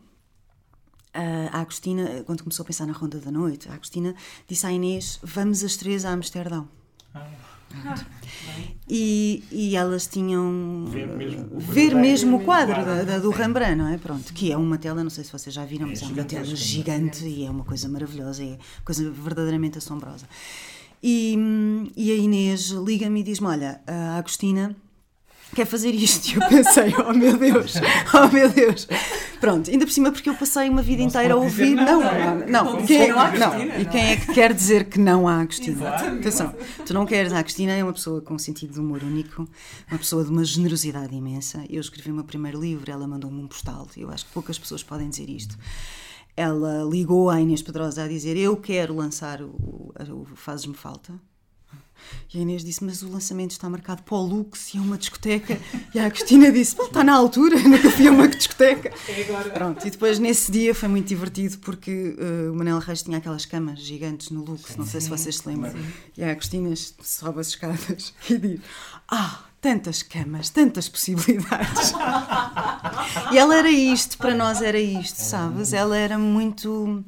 a 1.12 1.60
Agostina, 1.60 2.24
quando 2.24 2.42
começou 2.42 2.62
a 2.62 2.66
pensar 2.66 2.86
na 2.86 2.92
Ronda 2.92 3.20
da 3.20 3.30
Noite, 3.30 3.68
a 3.68 3.74
Agostina 3.74 4.14
disse 4.48 4.66
à 4.66 4.72
Inês: 4.72 5.20
Vamos 5.22 5.62
as 5.62 5.76
três 5.76 6.04
a 6.04 6.10
Amsterdão. 6.10 6.68
Ah. 7.14 7.53
E, 8.88 9.42
e 9.50 9.76
elas 9.76 10.06
tinham 10.06 10.84
Ver 10.88 11.06
mesmo 11.06 11.48
ver 11.48 11.58
verdadeiro 11.60 11.96
mesmo 11.98 12.36
o 12.36 12.40
quadro 12.40 12.84
da, 12.84 13.02
da- 13.02 13.18
do 13.18 13.30
Rembrandt, 13.30 13.76
não 13.76 13.88
é? 13.88 13.96
Pronto, 13.96 14.32
que 14.34 14.52
é 14.52 14.56
uma 14.56 14.76
tela, 14.76 15.02
não 15.02 15.10
sei 15.10 15.24
se 15.24 15.32
vocês 15.32 15.54
já 15.54 15.64
viram, 15.64 15.86
É 15.86 15.90
mas 15.90 16.02
é 16.02 16.06
uma 16.06 16.24
tela 16.24 16.44
gigante 16.44 17.24
e 17.24 17.46
é 17.46 17.50
uma 17.50 17.64
coisa 17.64 17.88
maravilhosa, 17.88 18.44
é 18.44 18.58
coisa 18.84 19.10
verdadeiramente 19.10 19.78
assombrosa. 19.78 20.26
E, 21.02 21.36
e 21.96 22.10
a 22.12 22.14
Inês 22.14 22.68
liga-me 22.70 23.20
e 23.20 23.22
diz-me: 23.22 23.46
Olha, 23.46 23.80
a 23.86 24.16
Agostina 24.18 24.74
quer 25.54 25.66
fazer 25.66 25.90
isto. 25.90 26.28
E 26.28 26.34
eu 26.34 26.48
pensei: 26.48 26.94
Oh 27.08 27.12
meu 27.12 27.36
Deus, 27.38 27.74
oh 28.14 28.28
meu 28.32 28.48
Deus. 28.50 28.86
Pronto, 29.44 29.70
ainda 29.70 29.84
por 29.84 29.92
cima, 29.92 30.10
porque 30.10 30.30
eu 30.30 30.34
passei 30.34 30.68
uma 30.70 30.80
vida 30.80 31.02
Não 31.02 31.08
inteira 31.08 31.34
a 31.34 31.36
ouvir. 31.36 31.74
não, 31.74 32.00
Não, 32.00 32.46
não 32.48 32.78
é? 32.78 32.86
quem, 32.86 33.02
se 33.06 33.08
não, 33.08 33.20
Agostina, 33.20 33.76
E 33.78 33.84
quem 33.84 34.00
é 34.12 34.16
que 34.16 34.32
quer 34.32 34.54
dizer 34.54 34.84
que 34.88 34.98
não 34.98 35.28
há 35.28 35.40
Agostina? 35.40 35.76
Exato. 35.76 36.04
Atenção, 36.06 36.54
tu 36.86 36.94
não 36.94 37.04
queres. 37.04 37.32
A 37.32 37.40
Agostina 37.40 37.72
é 37.72 37.82
uma 37.84 37.92
pessoa 37.92 38.20
com 38.22 38.34
um 38.34 38.38
sentido 38.38 38.72
de 38.72 38.80
humor 38.80 39.02
único, 39.02 39.46
uma 39.90 39.98
pessoa 39.98 40.24
de 40.24 40.30
uma 40.30 40.44
generosidade 40.44 41.14
imensa. 41.14 41.62
Eu 41.68 41.80
escrevi 41.80 42.10
o 42.10 42.14
meu 42.14 42.24
primeiro 42.24 42.60
livro, 42.60 42.90
ela 42.90 43.06
mandou-me 43.06 43.42
um 43.42 43.46
postal. 43.46 43.86
Eu 43.96 44.10
acho 44.10 44.24
que 44.24 44.32
poucas 44.32 44.58
pessoas 44.58 44.82
podem 44.82 45.08
dizer 45.10 45.28
isto. 45.28 45.58
Ela 46.36 46.82
ligou 46.90 47.28
à 47.28 47.40
Inês 47.40 47.60
Pedrosa 47.62 48.04
a 48.04 48.08
dizer: 48.08 48.36
Eu 48.36 48.56
quero 48.56 48.96
lançar 48.96 49.42
o, 49.42 49.92
o 50.10 50.26
Fazes-me 50.34 50.74
Falta. 50.74 51.12
E 52.32 52.38
a 52.38 52.42
Inês 52.42 52.64
disse: 52.64 52.84
Mas 52.84 53.02
o 53.02 53.08
lançamento 53.08 53.52
está 53.52 53.68
marcado 53.68 54.02
para 54.02 54.14
o 54.16 54.22
Lux 54.22 54.74
e 54.74 54.78
é 54.78 54.80
uma 54.80 54.96
discoteca. 54.98 55.58
E 55.94 55.98
a 55.98 56.06
Agostina 56.06 56.50
disse: 56.52 56.74
"Pá, 56.76 56.84
Está 56.84 57.04
na 57.04 57.14
altura, 57.14 57.56
nunca 57.62 57.90
fui 57.90 58.06
a 58.08 58.10
uma 58.10 58.28
discoteca. 58.28 58.92
Pronto, 59.52 59.86
e 59.86 59.90
depois 59.90 60.18
nesse 60.18 60.50
dia 60.52 60.74
foi 60.74 60.88
muito 60.88 61.08
divertido 61.08 61.58
porque 61.58 62.16
eh, 62.18 62.50
o 62.50 62.54
Manel 62.54 62.78
Reis 62.78 63.02
tinha 63.02 63.18
aquelas 63.18 63.44
camas 63.46 63.80
gigantes 63.80 64.30
no 64.30 64.44
Lux, 64.44 64.76
não 64.76 64.86
sei 64.86 65.00
se 65.00 65.08
vocês 65.08 65.36
se 65.38 65.48
lembram. 65.48 65.72
E 66.16 66.22
a 66.22 66.30
Agostina 66.30 66.72
sobe 67.02 67.40
as 67.40 67.48
escadas 67.48 68.12
e 68.30 68.38
diz: 68.38 68.60
Ah, 69.08 69.44
tantas 69.60 70.02
camas, 70.02 70.50
tantas 70.50 70.88
possibilidades. 70.88 71.92
e 73.32 73.38
ela 73.38 73.56
era 73.56 73.70
isto, 73.70 74.18
para 74.18 74.34
nós 74.34 74.60
era 74.60 74.78
isto, 74.78 75.16
sabes? 75.16 75.72
Ela 75.72 75.96
era 75.96 76.18
muito. 76.18 77.02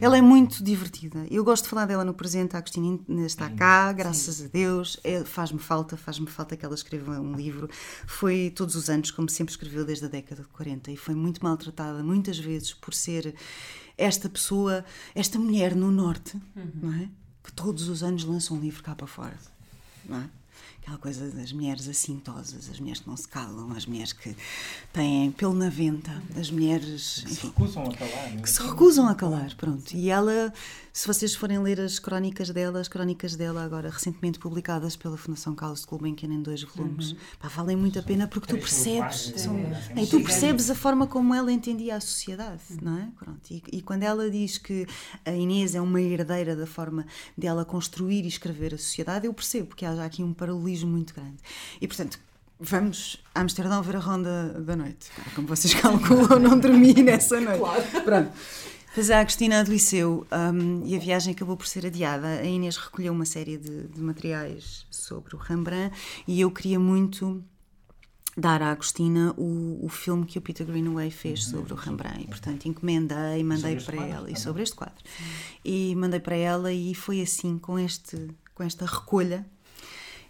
Ela 0.00 0.18
é 0.18 0.22
muito 0.22 0.62
divertida. 0.62 1.26
Eu 1.30 1.44
gosto 1.44 1.64
de 1.64 1.70
falar 1.70 1.86
dela 1.86 2.04
no 2.04 2.14
presente. 2.14 2.54
A 2.54 2.58
Agostina 2.58 2.98
ainda 3.08 3.26
está 3.26 3.50
cá, 3.50 3.92
graças 3.92 4.42
a 4.42 4.48
Deus. 4.48 4.98
É, 5.02 5.24
faz-me 5.24 5.58
falta, 5.58 5.96
faz-me 5.96 6.26
falta 6.26 6.56
que 6.56 6.64
ela 6.64 6.74
escreva 6.74 7.20
um 7.20 7.34
livro. 7.34 7.68
Foi 8.06 8.52
todos 8.54 8.74
os 8.74 8.88
anos, 8.88 9.10
como 9.10 9.28
sempre 9.28 9.52
escreveu 9.52 9.84
desde 9.84 10.04
a 10.04 10.08
década 10.08 10.42
de 10.42 10.48
40, 10.48 10.90
e 10.90 10.96
foi 10.96 11.14
muito 11.14 11.42
maltratada 11.42 12.02
muitas 12.02 12.38
vezes 12.38 12.72
por 12.72 12.94
ser 12.94 13.34
esta 13.96 14.28
pessoa, 14.28 14.84
esta 15.14 15.38
mulher 15.38 15.74
no 15.74 15.90
Norte, 15.90 16.40
não 16.74 16.92
é? 16.94 17.08
Que 17.42 17.52
todos 17.52 17.88
os 17.88 18.02
anos 18.02 18.24
lança 18.24 18.54
um 18.54 18.60
livro 18.60 18.82
cá 18.82 18.94
para 18.94 19.06
fora, 19.06 19.36
não 20.08 20.18
é? 20.18 20.30
Aquela 20.88 20.98
coisa 21.00 21.30
das 21.32 21.52
mulheres 21.52 21.86
assintosas, 21.86 22.70
as 22.70 22.80
mulheres 22.80 23.00
que 23.02 23.08
não 23.08 23.16
se 23.16 23.28
calam, 23.28 23.72
as 23.72 23.84
mulheres 23.84 24.14
que 24.14 24.34
têm 24.90 25.30
pelo 25.32 25.52
na 25.52 25.68
venta, 25.68 26.10
as 26.34 26.50
mulheres, 26.50 27.24
Se 27.26 27.32
enfim, 27.32 27.48
recusam 27.48 27.82
a 27.84 27.94
calar. 27.94 28.30
não 28.30 28.38
é? 28.38 28.42
que 28.42 28.50
se 28.50 28.62
recusam 28.62 29.06
a 29.08 29.14
calar, 29.14 29.54
pronto. 29.56 29.92
E 29.94 30.08
ela, 30.08 30.50
se 30.98 31.06
vocês 31.06 31.32
forem 31.34 31.60
ler 31.60 31.80
as 31.80 32.00
crónicas 32.00 32.50
dela, 32.50 32.80
as 32.80 32.88
crónicas 32.88 33.36
dela 33.36 33.62
agora 33.62 33.88
recentemente 33.88 34.36
publicadas 34.38 34.96
pela 34.96 35.16
Fundação 35.16 35.54
Carlos 35.54 35.82
de 35.82 35.86
Gulbenkian 35.86 36.28
em 36.32 36.42
dois 36.42 36.62
volumes, 36.64 37.14
pá, 37.38 37.46
valem 37.46 37.76
muito 37.76 38.00
a 38.00 38.02
pena 38.02 38.26
porque 38.26 38.48
tu 38.48 38.58
percebes, 38.58 39.32
são- 39.36 39.56
é, 39.94 40.06
tu 40.06 40.20
percebes 40.20 40.68
a 40.70 40.74
forma 40.74 41.06
como 41.06 41.32
ela 41.32 41.52
entendia 41.52 41.94
a 41.94 42.00
sociedade, 42.00 42.62
não 42.82 42.98
é? 42.98 43.08
Pronto. 43.16 43.40
E, 43.48 43.62
e 43.72 43.80
quando 43.80 44.02
ela 44.02 44.28
diz 44.28 44.58
que 44.58 44.86
a 45.24 45.30
Inês 45.30 45.76
é 45.76 45.80
uma 45.80 46.00
herdeira 46.02 46.56
da 46.56 46.66
forma 46.66 47.06
dela 47.36 47.64
construir 47.64 48.24
e 48.24 48.28
escrever 48.28 48.74
a 48.74 48.78
sociedade, 48.78 49.26
eu 49.28 49.32
percebo 49.32 49.76
que 49.76 49.84
há 49.86 49.94
já 49.94 50.04
aqui 50.04 50.24
um 50.24 50.32
paralelismo 50.34 50.90
muito 50.90 51.14
grande. 51.14 51.36
E 51.80 51.86
portanto, 51.86 52.18
Vamos 52.60 53.22
a 53.36 53.40
Amsterdão 53.42 53.80
ver 53.84 53.94
a 53.94 54.00
ronda 54.00 54.48
da 54.66 54.74
noite. 54.74 55.10
Como 55.36 55.46
vocês 55.46 55.72
calculam, 55.74 56.40
não 56.40 56.58
dormi 56.58 56.92
nessa 56.92 57.40
noite. 57.40 57.62
Pronto. 58.04 58.32
Pois 58.94 59.10
a 59.10 59.20
Agostina 59.20 59.60
adoeceu 59.60 60.26
um, 60.32 60.86
e 60.86 60.96
a 60.96 60.98
viagem 60.98 61.32
acabou 61.32 61.56
por 61.56 61.66
ser 61.66 61.86
adiada. 61.86 62.26
A 62.26 62.44
Inês 62.44 62.76
recolheu 62.76 63.12
uma 63.12 63.24
série 63.24 63.56
de, 63.56 63.86
de 63.88 64.00
materiais 64.00 64.86
sobre 64.90 65.36
o 65.36 65.38
Rembrandt 65.38 65.96
e 66.26 66.40
eu 66.40 66.50
queria 66.50 66.80
muito 66.80 67.42
dar 68.36 68.62
à 68.62 68.70
Agostina 68.70 69.34
o, 69.36 69.84
o 69.84 69.88
filme 69.88 70.24
que 70.24 70.38
o 70.38 70.40
Peter 70.40 70.66
Greenaway 70.66 71.10
fez 71.10 71.44
sobre 71.44 71.72
o 71.72 71.76
Rembrandt. 71.76 72.22
E, 72.22 72.26
portanto, 72.26 72.66
encomendei, 72.66 73.42
mandei 73.42 73.76
para 73.76 73.96
quadro 73.96 74.12
ela 74.12 74.22
e 74.22 74.32
também. 74.32 74.36
sobre 74.36 74.62
este 74.62 74.76
quadro. 74.76 75.04
E 75.64 75.94
mandei 75.96 76.20
para 76.20 76.36
ela 76.36 76.72
e 76.72 76.94
foi 76.94 77.20
assim, 77.20 77.58
com, 77.58 77.78
este, 77.78 78.28
com 78.54 78.62
esta 78.62 78.86
recolha 78.86 79.44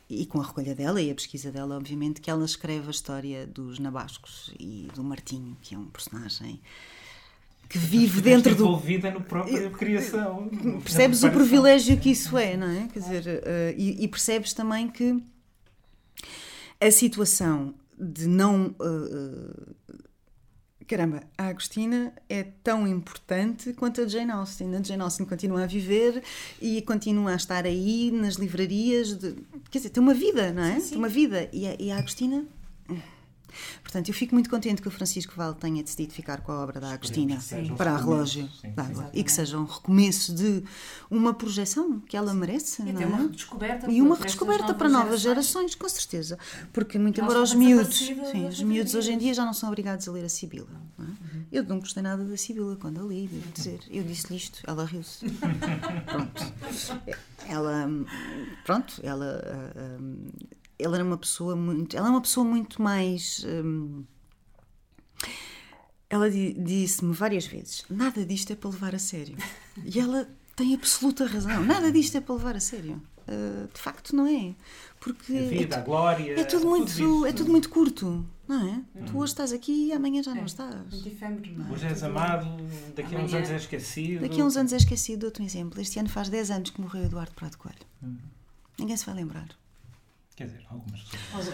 e 0.08 0.24
com 0.24 0.40
a 0.40 0.46
recolha 0.46 0.74
dela 0.74 1.00
e 1.02 1.10
a 1.10 1.14
pesquisa 1.14 1.52
dela, 1.52 1.76
obviamente, 1.76 2.20
que 2.20 2.30
ela 2.30 2.44
escreve 2.44 2.88
a 2.88 2.90
história 2.90 3.46
dos 3.46 3.78
Nabascos 3.78 4.52
e 4.58 4.88
do 4.94 5.04
Martinho, 5.04 5.56
que 5.60 5.74
é 5.74 5.78
um 5.78 5.84
personagem 5.84 6.60
que 7.68 7.78
vive 7.78 8.20
dentro 8.22 8.54
do. 8.54 8.64
envolvida 8.64 9.10
no 9.10 9.20
própria 9.20 9.68
criação. 9.70 10.48
Percebes 10.82 11.18
o 11.18 11.22
preparação. 11.22 11.30
privilégio 11.32 11.98
que 11.98 12.10
isso 12.10 12.36
é, 12.38 12.56
não 12.56 12.68
é? 12.70 12.88
Quer 12.92 12.98
dizer, 13.00 13.42
eh, 13.44 13.74
e, 13.76 14.04
e 14.04 14.08
percebes 14.08 14.52
também 14.54 14.88
que 14.88 15.22
a 16.80 16.90
situação 16.90 17.74
de 17.98 18.26
não. 18.26 18.74
eh, 18.80 19.72
caramba, 20.86 21.22
a 21.36 21.48
Agostina 21.48 22.14
é 22.30 22.42
tão 22.64 22.88
importante 22.88 23.74
quanto 23.74 24.00
a 24.00 24.08
Jane 24.08 24.30
Austen. 24.30 24.74
A 24.74 24.82
Jane 24.82 25.02
Austen 25.02 25.26
continua 25.26 25.64
a 25.64 25.66
viver 25.66 26.22
e 26.62 26.80
continua 26.80 27.32
a 27.32 27.36
estar 27.36 27.66
aí 27.66 28.10
nas 28.10 28.36
livrarias. 28.36 29.12
de- 29.18 29.34
quer 29.70 29.78
dizer, 29.80 29.90
tem 29.90 30.02
uma 30.02 30.14
vida, 30.14 30.50
não 30.52 30.62
é? 30.62 30.80
Tem 30.80 30.96
uma 30.96 31.08
vida. 31.10 31.48
E 31.52 31.66
a, 31.66 31.76
e 31.78 31.90
a 31.90 31.98
Agostina. 31.98 32.46
Portanto, 33.82 34.08
eu 34.08 34.14
fico 34.14 34.34
muito 34.34 34.48
contente 34.50 34.80
que 34.82 34.88
o 34.88 34.90
Francisco 34.90 35.32
Val 35.36 35.54
tenha 35.54 35.82
decidido 35.82 36.12
ficar 36.12 36.40
com 36.40 36.52
a 36.52 36.60
obra 36.62 36.80
da 36.80 36.92
Agostina 36.92 37.38
para 37.76 37.92
a 37.92 37.96
relógio 37.96 38.48
sim, 38.60 38.70
d'água 38.70 39.10
e 39.12 39.24
que 39.24 39.32
seja 39.32 39.58
um 39.58 39.64
recomeço 39.64 40.34
de 40.34 40.62
uma 41.10 41.32
projeção 41.34 42.00
que 42.00 42.16
ela 42.16 42.32
merece, 42.34 42.82
E 42.82 42.92
não 42.92 43.00
é? 43.00 43.06
uma 43.06 43.18
redescoberta. 43.18 43.90
E 43.90 44.02
uma 44.02 44.16
redescoberta 44.16 44.74
para 44.74 44.88
novas 44.88 45.20
gerações, 45.20 45.74
com 45.74 45.88
certeza. 45.88 46.38
Porque, 46.72 46.98
muito 46.98 47.20
embora 47.20 47.40
os 47.42 47.54
miúdos, 47.54 47.96
sim, 47.98 48.46
os 48.46 48.62
miúdos 48.62 48.94
hoje 48.94 49.12
em 49.12 49.18
dia 49.18 49.34
já 49.34 49.44
não 49.44 49.52
são 49.54 49.68
obrigados 49.68 50.06
a 50.08 50.12
ler 50.12 50.24
a 50.24 50.28
Sibila. 50.28 50.68
não 50.96 51.06
é? 51.06 51.08
Eu 51.50 51.64
não 51.64 51.78
gostei 51.80 52.02
nada 52.02 52.24
da 52.24 52.36
Sibila 52.36 52.76
quando 52.76 53.00
a 53.00 53.04
li, 53.04 53.26
devo 53.26 53.50
dizer. 53.52 53.80
Eu 53.90 54.04
disse-lhe 54.04 54.36
isto, 54.36 54.60
ela 54.66 54.84
riu-se. 54.84 55.24
Pronto. 56.04 56.52
Ela, 57.48 57.88
pronto, 58.64 59.00
ela, 59.02 59.42
ah, 59.74 59.96
hum, 60.00 60.26
ela 60.78 60.96
era 60.96 61.04
uma 61.04 61.18
pessoa 61.18 61.54
muito, 61.56 61.96
ela 61.96 62.08
é 62.08 62.10
uma 62.10 62.20
pessoa 62.20 62.44
muito 62.46 62.80
mais. 62.80 63.44
hum, 63.46 64.04
ela 66.10 66.30
di- 66.30 66.54
disse-me 66.54 67.12
várias 67.12 67.46
vezes: 67.46 67.84
nada 67.90 68.24
disto 68.24 68.52
é 68.52 68.56
para 68.56 68.70
levar 68.70 68.94
a 68.94 68.98
sério. 68.98 69.36
E 69.84 69.98
ela 69.98 70.28
tem 70.56 70.74
absoluta 70.74 71.26
razão. 71.26 71.62
Nada 71.64 71.92
disto 71.92 72.16
é 72.16 72.20
para 72.20 72.34
levar 72.34 72.56
a 72.56 72.60
sério. 72.60 73.00
Uh, 73.28 73.68
de 73.72 73.78
facto, 73.80 74.16
não 74.16 74.26
é. 74.26 74.54
Porque 75.00 75.32
A 75.34 75.36
é, 75.42 75.48
vida, 75.48 75.76
a 75.76 75.82
tu- 75.82 75.84
glória. 75.84 76.40
é 76.40 76.44
tudo 76.44 76.66
muito, 76.66 76.88
isso. 76.88 77.26
é 77.26 77.32
tudo 77.32 77.50
muito 77.50 77.68
curto, 77.68 78.26
não 78.48 78.66
é? 78.68 78.82
Tu 79.04 79.18
hoje 79.18 79.32
estás 79.34 79.52
aqui 79.52 79.88
e 79.88 79.92
amanhã 79.92 80.22
já 80.22 80.34
não 80.34 80.42
É. 80.42 80.46
estás. 80.46 80.74
Muito 80.90 81.06
efêmero, 81.08 81.52
não 81.58 81.68
é? 81.68 81.70
Hoje 81.72 81.86
és 81.86 82.00
Tudo- 82.00 82.06
amado, 82.10 82.46
daqui 82.96 83.14
a 83.14 83.18
uns 83.18 83.24
Amanhã- 83.24 83.36
anos 83.36 83.50
és 83.50 83.62
esquecido. 83.62 84.22
Daqui 84.22 84.40
a 84.40 84.44
uns 84.46 84.56
anos 84.56 84.72
é 84.72 84.76
esquecido. 84.78 85.20
Dou-te 85.20 85.42
um 85.42 85.44
exemplo. 85.44 85.78
Este 85.78 85.98
ano 85.98 86.08
faz 86.08 86.30
10 86.30 86.50
anos 86.50 86.70
que 86.70 86.80
morreu 86.80 87.04
Eduardo 87.04 87.32
Prado 87.34 87.58
Coelho. 87.58 87.78
Uhum. 88.02 88.16
Ninguém 88.78 88.96
se 88.96 89.04
vai 89.04 89.14
lembrar. 89.14 89.48
Quer 90.38 90.44
dizer, 90.44 90.60
algumas 90.70 91.00
pessoas. 91.02 91.48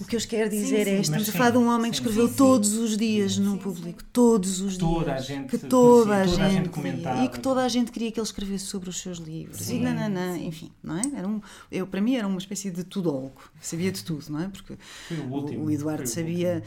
O 0.00 0.04
que 0.04 0.16
eu 0.16 0.18
vos 0.18 0.26
quero 0.26 0.50
dizer 0.50 0.84
sim. 0.84 0.90
é: 0.90 1.00
estamos 1.00 1.28
a 1.28 1.32
falar 1.32 1.50
de 1.50 1.58
um 1.58 1.68
homem 1.68 1.92
que 1.92 1.96
sim, 1.96 2.02
escreveu 2.02 2.26
sim, 2.26 2.32
sim. 2.32 2.36
todos 2.38 2.72
os 2.74 2.96
dias 2.96 3.38
no 3.38 3.56
público, 3.56 4.02
todos 4.12 4.60
os 4.60 4.76
Toda 4.76 5.04
dias. 5.04 5.16
a 5.16 5.20
gente 5.20 5.48
que 5.48 5.58
toda 5.58 6.22
a 6.22 6.24
toda 6.24 6.44
a 6.44 6.48
gente 6.48 6.54
gente 6.56 6.68
comentava. 6.70 7.24
e 7.24 7.28
que 7.28 7.38
toda 7.38 7.64
a 7.64 7.68
gente 7.68 7.92
queria 7.92 8.10
que 8.10 8.18
ele 8.18 8.26
escrevesse 8.26 8.64
sobre 8.64 8.88
os 8.90 8.98
seus 9.00 9.18
livros. 9.18 9.58
Sim, 9.58 9.76
e 9.76 9.82
nananã, 9.84 10.36
enfim, 10.38 10.72
não 10.82 10.96
é? 10.96 11.02
Era 11.14 11.28
um, 11.28 11.40
eu, 11.70 11.86
para 11.86 12.00
mim 12.00 12.16
era 12.16 12.26
uma 12.26 12.38
espécie 12.38 12.68
de 12.68 12.82
tudólogo, 12.82 13.40
sabia 13.60 13.92
de 13.92 14.02
tudo, 14.02 14.24
não 14.28 14.40
é? 14.42 14.48
Porque 14.48 14.76
Foi 15.06 15.18
o 15.18 15.32
último. 15.32 15.64
o 15.64 15.70
Eduardo 15.70 15.98
foi 16.08 16.22
o 16.22 16.26
sabia. 16.26 16.64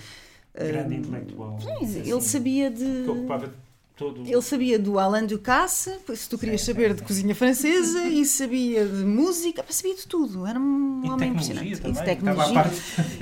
Grande 0.55 0.95
hum, 0.95 0.97
intelectual. 0.99 1.59
ele 1.93 2.21
sabia 2.21 2.71
de. 2.71 3.03
Que 3.03 3.09
ocupava 3.09 3.53
todo. 3.99 4.21
Ele 4.25 4.41
sabia 4.41 4.79
do 4.79 4.97
Alain 4.97 5.25
Ducasse, 5.27 5.93
se 6.15 6.29
tu 6.29 6.37
querias 6.37 6.61
Sim, 6.61 6.67
saber 6.67 6.87
sim, 6.89 6.93
de 6.95 6.99
sim. 7.01 7.05
cozinha 7.05 7.35
francesa, 7.35 8.07
e 8.07 8.25
sabia 8.25 8.85
de 8.85 9.03
música, 9.03 9.63
sabia 9.69 9.93
de 9.95 10.07
tudo. 10.07 10.47
Era 10.47 10.59
um 10.59 11.01
E 11.05 11.09
homem 11.09 11.29
impressionante. 11.31 11.81
também. 11.81 12.01
E 12.01 12.05
tecnologia. 12.05 12.63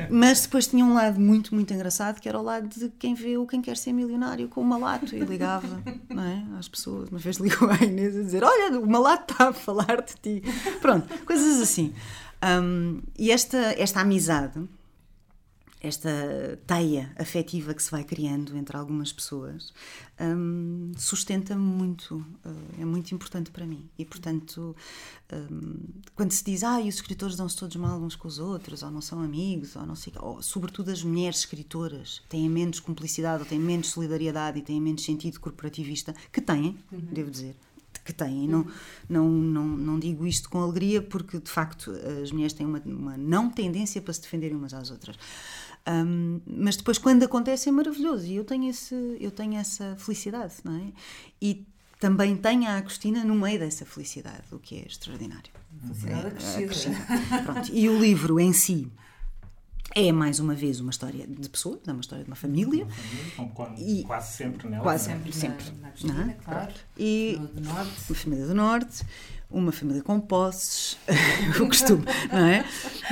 Mas 0.10 0.42
depois 0.44 0.68
tinha 0.68 0.86
um 0.86 0.94
lado 0.94 1.20
muito, 1.20 1.54
muito 1.54 1.74
engraçado, 1.74 2.22
que 2.22 2.30
era 2.30 2.40
o 2.40 2.44
lado 2.44 2.70
de 2.70 2.90
quem 3.00 3.14
vê 3.14 3.38
o 3.38 3.46
Quem 3.48 3.62
Quer 3.62 3.76
Ser 3.76 3.92
Milionário 3.92 4.48
com 4.48 4.62
o 4.62 4.66
malato 4.66 5.16
e 5.16 5.20
ligava 5.20 5.82
não 6.10 6.24
é, 6.24 6.44
às 6.58 6.68
pessoas. 6.68 7.10
Uma 7.10 7.18
vez 7.20 7.38
ligou 7.38 7.70
à 7.70 7.84
Inês 7.84 8.16
a 8.16 8.22
dizer: 8.22 8.44
Olha, 8.44 8.80
o 8.80 8.88
malato 8.88 9.34
está 9.34 9.50
a 9.50 9.54
falar 9.54 10.02
de 10.04 10.14
ti. 10.22 10.44
Pronto, 10.80 11.08
coisas 11.26 11.60
assim. 11.60 11.94
Um, 12.62 13.02
e 13.18 13.32
esta, 13.32 13.58
esta 13.58 14.02
amizade 14.02 14.62
esta 15.80 16.10
teia 16.66 17.12
afetiva 17.18 17.74
que 17.74 17.84
se 17.84 17.92
vai 17.92 18.04
criando 18.04 18.58
entre 18.58 18.76
algumas 18.76 19.12
pessoas 19.12 19.72
um, 20.20 20.92
sustenta-me 20.98 21.62
muito, 21.62 22.16
uh, 22.16 22.82
é 22.82 22.86
muito 22.86 23.14
importante 23.14 23.52
para 23.52 23.66
mim. 23.66 23.88
E, 23.98 24.04
portanto, 24.04 24.76
um, 25.32 25.78
quando 26.16 26.32
se 26.32 26.44
diz, 26.44 26.64
ah, 26.64 26.82
e 26.82 26.90
os 26.90 26.96
escritores 26.96 27.36
dão-se 27.36 27.56
todos 27.56 27.76
mal 27.76 28.00
uns 28.00 28.16
com 28.16 28.28
os 28.28 28.40
outros, 28.40 28.82
ou 28.82 28.90
não 28.90 29.02
são 29.02 29.22
amigos, 29.22 29.76
ou 29.76 29.86
não 29.86 29.96
sei 29.96 30.14
ou, 30.20 30.42
sobretudo 30.42 30.90
as 30.90 31.04
mulheres 31.04 31.40
escritoras 31.40 32.22
têm 32.28 32.50
menos 32.50 32.80
cumplicidade, 32.80 33.44
ou 33.44 33.48
têm 33.48 33.60
menos 33.60 33.90
solidariedade 33.90 34.60
e 34.60 34.62
têm 34.62 34.82
menos 34.82 35.04
sentido 35.04 35.40
corporativista, 35.40 36.16
que 36.32 36.42
têm, 36.42 36.78
uhum. 36.92 37.00
devo 37.12 37.30
dizer, 37.30 37.56
que 38.04 38.14
têm. 38.14 38.48
Não, 38.48 38.66
não, 39.08 39.30
não, 39.30 39.66
não 39.66 40.00
digo 40.00 40.26
isto 40.26 40.50
com 40.50 40.62
alegria, 40.62 41.02
porque 41.02 41.40
de 41.40 41.50
facto 41.50 41.92
as 42.24 42.32
mulheres 42.32 42.54
têm 42.54 42.66
uma, 42.66 42.82
uma 42.86 43.18
não 43.18 43.50
tendência 43.50 44.02
para 44.02 44.14
se 44.14 44.22
defenderem 44.22 44.56
umas 44.56 44.74
às 44.74 44.90
outras. 44.90 45.18
Um, 45.88 46.42
mas 46.46 46.76
depois, 46.76 46.98
quando 46.98 47.24
acontece, 47.24 47.70
é 47.70 47.72
maravilhoso 47.72 48.26
e 48.26 48.36
eu 48.36 48.44
tenho, 48.44 48.70
esse, 48.70 48.94
eu 49.20 49.32
tenho 49.32 49.56
essa 49.56 49.96
felicidade, 49.98 50.56
não 50.64 50.76
é? 50.76 50.92
E 51.42 51.66
também 51.98 52.36
tenho 52.36 52.68
a 52.68 52.78
Agostina 52.78 53.24
no 53.24 53.36
meio 53.36 53.58
dessa 53.58 53.86
felicidade, 53.86 54.44
o 54.52 54.60
que 54.60 54.76
é 54.76 54.86
extraordinário. 54.86 55.50
Felicidade 55.82 56.26
é, 56.26 56.66
acrescida. 56.66 56.98
Pronto. 57.44 57.72
E 57.74 57.88
o 57.88 58.00
livro 58.00 58.40
em 58.40 58.52
si 58.52 58.92
é 59.96 60.12
mais 60.12 60.40
uma 60.40 60.54
vez 60.54 60.80
uma 60.80 60.92
história 60.92 61.26
de 61.26 61.50
pessoas, 61.50 61.80
é 61.88 61.92
uma 61.92 62.02
história 62.02 62.24
de 62.24 62.30
uma 62.30 62.36
família. 62.36 62.86
Uma 62.86 62.92
família 62.94 63.52
quase, 63.56 63.84
e, 63.84 64.04
quase 64.04 64.38
sempre 64.38 64.68
nela. 64.68 64.84
Quase 64.84 65.06
sempre, 65.06 65.34
sempre. 65.34 65.66
Na, 65.66 65.82
na 65.82 65.88
Agostina, 65.88 66.32
é? 66.32 66.44
claro. 66.44 66.74
E 66.98 67.42
do 67.54 67.62
norte. 67.62 67.92
uma 68.10 68.16
família 68.16 68.46
do 68.46 68.56
norte, 68.56 69.06
uma 69.50 69.72
família 69.72 70.04
com 70.04 70.20
posses, 70.20 70.98
o 71.60 71.66
costume, 71.68 72.04
não 72.32 72.46
é? 72.46 72.66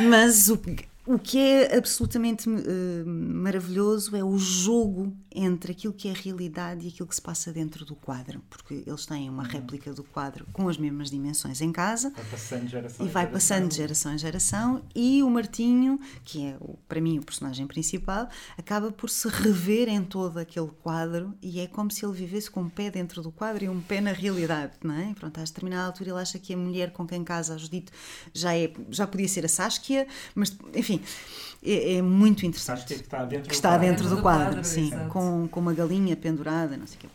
Mas 0.10 0.50
o, 0.50 0.60
o 1.06 1.20
que 1.20 1.38
é 1.38 1.78
absolutamente 1.78 2.50
uh, 2.50 3.06
maravilhoso 3.06 4.16
é 4.16 4.24
o 4.24 4.38
jogo 4.38 5.16
entre 5.32 5.72
aquilo 5.74 5.94
que 5.94 6.08
é 6.08 6.12
a 6.12 6.16
realidade 6.16 6.86
e 6.86 6.90
aquilo 6.90 7.08
que 7.08 7.14
se 7.14 7.22
passa 7.22 7.52
dentro 7.52 7.86
do 7.86 7.94
quadro, 7.96 8.42
porque 8.50 8.84
eles 8.88 9.06
têm 9.06 9.30
uma 9.30 9.44
uhum. 9.44 9.50
réplica 9.50 9.94
do 9.94 10.04
quadro 10.04 10.48
com 10.52 10.68
as 10.68 10.78
mesmas 10.78 11.12
dimensões 11.12 11.62
em 11.62 11.72
casa 11.72 12.10
vai 12.10 12.26
passando 12.26 12.66
de 12.66 12.72
geração 12.72 13.06
e 13.06 13.10
vai 13.10 13.28
passando 13.28 13.68
de 13.68 13.76
geração 13.76 14.14
em 14.14 14.18
geração 14.18 14.84
e 14.96 15.22
o 15.22 15.30
Martinho, 15.30 16.00
que 16.24 16.46
é 16.46 16.58
para 16.88 17.00
mim 17.00 17.20
o 17.20 17.24
personagem 17.24 17.68
principal, 17.68 18.28
acaba 18.58 18.92
por 18.92 19.10
se 19.10 19.28
rever 19.28 19.90
em 19.90 20.04
todo 20.04 20.40
aquele 20.40 20.72
quadro 20.82 21.34
e 21.42 21.60
é 21.60 21.68
como 21.68 21.92
se 21.92 22.04
ele 22.04 22.14
vivesse 22.14 22.50
com 22.50 22.62
um 22.62 22.70
pé 22.70 22.90
dentro 22.90 23.22
do 23.22 23.32
quadro 23.32 23.64
e 23.64 23.70
um 23.70 23.82
pé 23.82 24.02
na 24.02 24.12
realidade, 24.12 24.74
não 24.84 24.96
é? 24.96 25.14
Pronto, 25.14 25.40
a 25.40 25.44
determinada 25.44 25.88
altura 25.88 26.10
ele 26.12 26.20
acha 26.20 26.40
que 26.40 26.54
a 26.54 26.58
mulher 26.58 26.92
com 26.92 27.06
quem 27.06 27.24
casa 27.24 27.54
a 27.54 27.58
Judite 27.58 27.92
já, 28.34 28.56
é, 28.56 28.72
já 28.90 29.06
podia 29.06 29.28
ser 29.28 29.46
a 29.46 29.50
Saskia, 29.50 30.08
mas 30.34 30.58
enfim 30.74 30.95
enfim, 30.96 31.36
é, 31.64 31.96
é 31.96 32.02
muito 32.02 32.46
interessante. 32.46 32.86
Que, 32.86 32.94
é 32.94 32.98
que 32.98 33.04
está 33.04 33.26
dentro, 33.26 33.44
que 33.44 33.50
do, 33.50 33.54
está 33.54 33.70
quadro. 33.70 33.88
dentro 33.88 34.10
do, 34.10 34.16
do 34.16 34.22
quadro, 34.22 34.46
quadro 34.46 34.64
sim, 34.64 34.92
com, 35.10 35.48
com 35.48 35.60
uma 35.60 35.74
galinha 35.74 36.16
pendurada, 36.16 36.78
não 36.78 36.88
sei 36.88 36.98
o 36.98 37.00
quê. 37.00 37.08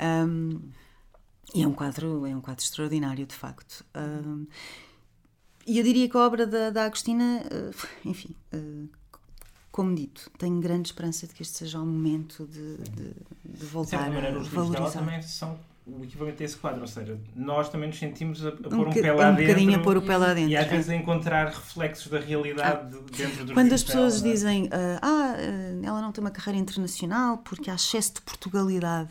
Um, 0.00 0.60
e 1.54 1.62
é 1.62 1.66
um 1.66 1.72
quadro, 1.72 2.26
é 2.26 2.34
um 2.34 2.40
quadro 2.40 2.62
extraordinário, 2.62 3.26
de 3.26 3.34
facto. 3.34 3.84
Um, 3.94 4.46
e 5.66 5.78
eu 5.78 5.84
diria 5.84 6.08
que 6.08 6.16
a 6.16 6.20
obra 6.20 6.46
da, 6.46 6.70
da 6.70 6.84
Agostina, 6.84 7.42
uh, 7.44 8.08
enfim, 8.08 8.34
uh, 8.54 8.88
como 9.70 9.94
dito, 9.94 10.30
tenho 10.38 10.60
grande 10.60 10.88
esperança 10.88 11.26
de 11.26 11.34
que 11.34 11.42
este 11.42 11.58
seja 11.58 11.80
um 11.80 11.86
momento 11.86 12.46
de, 12.46 12.76
de, 12.78 13.14
de 13.44 13.66
voltar 13.66 14.02
maneira, 14.02 14.28
a 14.28 14.42
valorizar. 14.42 15.00
também 15.00 15.22
são 15.22 15.58
o 15.84 16.04
equivalente 16.04 16.42
a 16.42 16.46
esse 16.46 16.56
quadro, 16.56 16.82
ou 16.82 16.86
seja, 16.86 17.18
nós 17.34 17.68
também 17.68 17.88
nos 17.88 17.98
sentimos 17.98 18.44
a, 18.46 18.50
a 18.50 18.52
um 18.52 18.54
pôr 18.54 18.88
um, 18.88 18.92
pé 18.92 19.12
lá 19.12 19.30
um 19.30 19.34
dentro. 19.34 19.74
a 19.74 19.78
pôr 19.80 19.96
o 19.96 20.02
pé 20.02 20.16
lá 20.16 20.32
dentro. 20.32 20.50
E 20.50 20.56
às 20.56 20.66
vezes 20.68 20.88
a 20.88 20.94
encontrar 20.94 21.48
reflexos 21.48 22.06
da 22.08 22.20
realidade 22.20 22.96
ah, 22.96 23.16
dentro 23.16 23.44
do 23.44 23.52
Quando 23.52 23.72
as 23.72 23.82
pessoas 23.82 24.20
dela, 24.22 24.32
dizem, 24.32 24.68
ah, 24.72 25.36
uh, 25.36 25.84
ela 25.84 26.00
não 26.00 26.12
tem 26.12 26.22
uma 26.22 26.30
carreira 26.30 26.60
internacional 26.60 27.38
porque 27.38 27.68
há 27.68 27.74
excesso 27.74 28.14
de 28.14 28.20
Portugalidade 28.22 29.10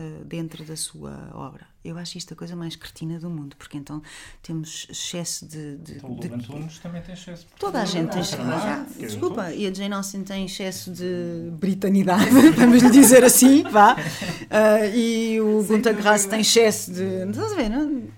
uh, 0.00 0.24
dentro 0.24 0.64
da 0.64 0.76
sua 0.76 1.30
obra. 1.34 1.66
Eu 1.84 1.96
acho 1.96 2.18
isto 2.18 2.34
a 2.34 2.36
coisa 2.36 2.56
mais 2.56 2.76
cretina 2.76 3.18
do 3.18 3.30
mundo, 3.30 3.56
porque 3.56 3.76
então 3.76 4.02
temos 4.42 4.86
excesso 4.90 5.46
de. 5.46 5.76
de, 5.76 5.96
então, 5.96 6.12
o 6.12 6.20
de... 6.20 6.28
Antunes 6.28 6.78
também 6.78 7.00
tem 7.02 7.14
excesso 7.14 7.46
de 7.46 7.54
Toda 7.58 7.80
a 7.80 7.84
gente 7.84 8.10
tem 8.10 8.20
excesso. 8.20 8.42
Ah, 8.42 8.86
desculpa, 8.98 9.52
e 9.52 9.66
a 9.66 9.72
Jane 9.72 9.94
Austen 9.94 10.22
tem 10.22 10.44
excesso 10.44 10.90
de 10.90 11.50
britanidade, 11.52 12.28
vamos 12.56 12.82
lhe 12.82 12.90
dizer 12.90 13.24
assim, 13.24 13.62
vá. 13.62 13.94
Uh, 13.94 14.94
e 14.94 15.40
o 15.40 15.62
Gunter 15.64 15.94
Grass 15.94 16.26
tem 16.26 16.40
excesso 16.40 16.92
de. 16.92 17.28
Estás 17.30 17.52
a 17.52 17.56
ver, 17.56 17.68
não? 17.70 18.08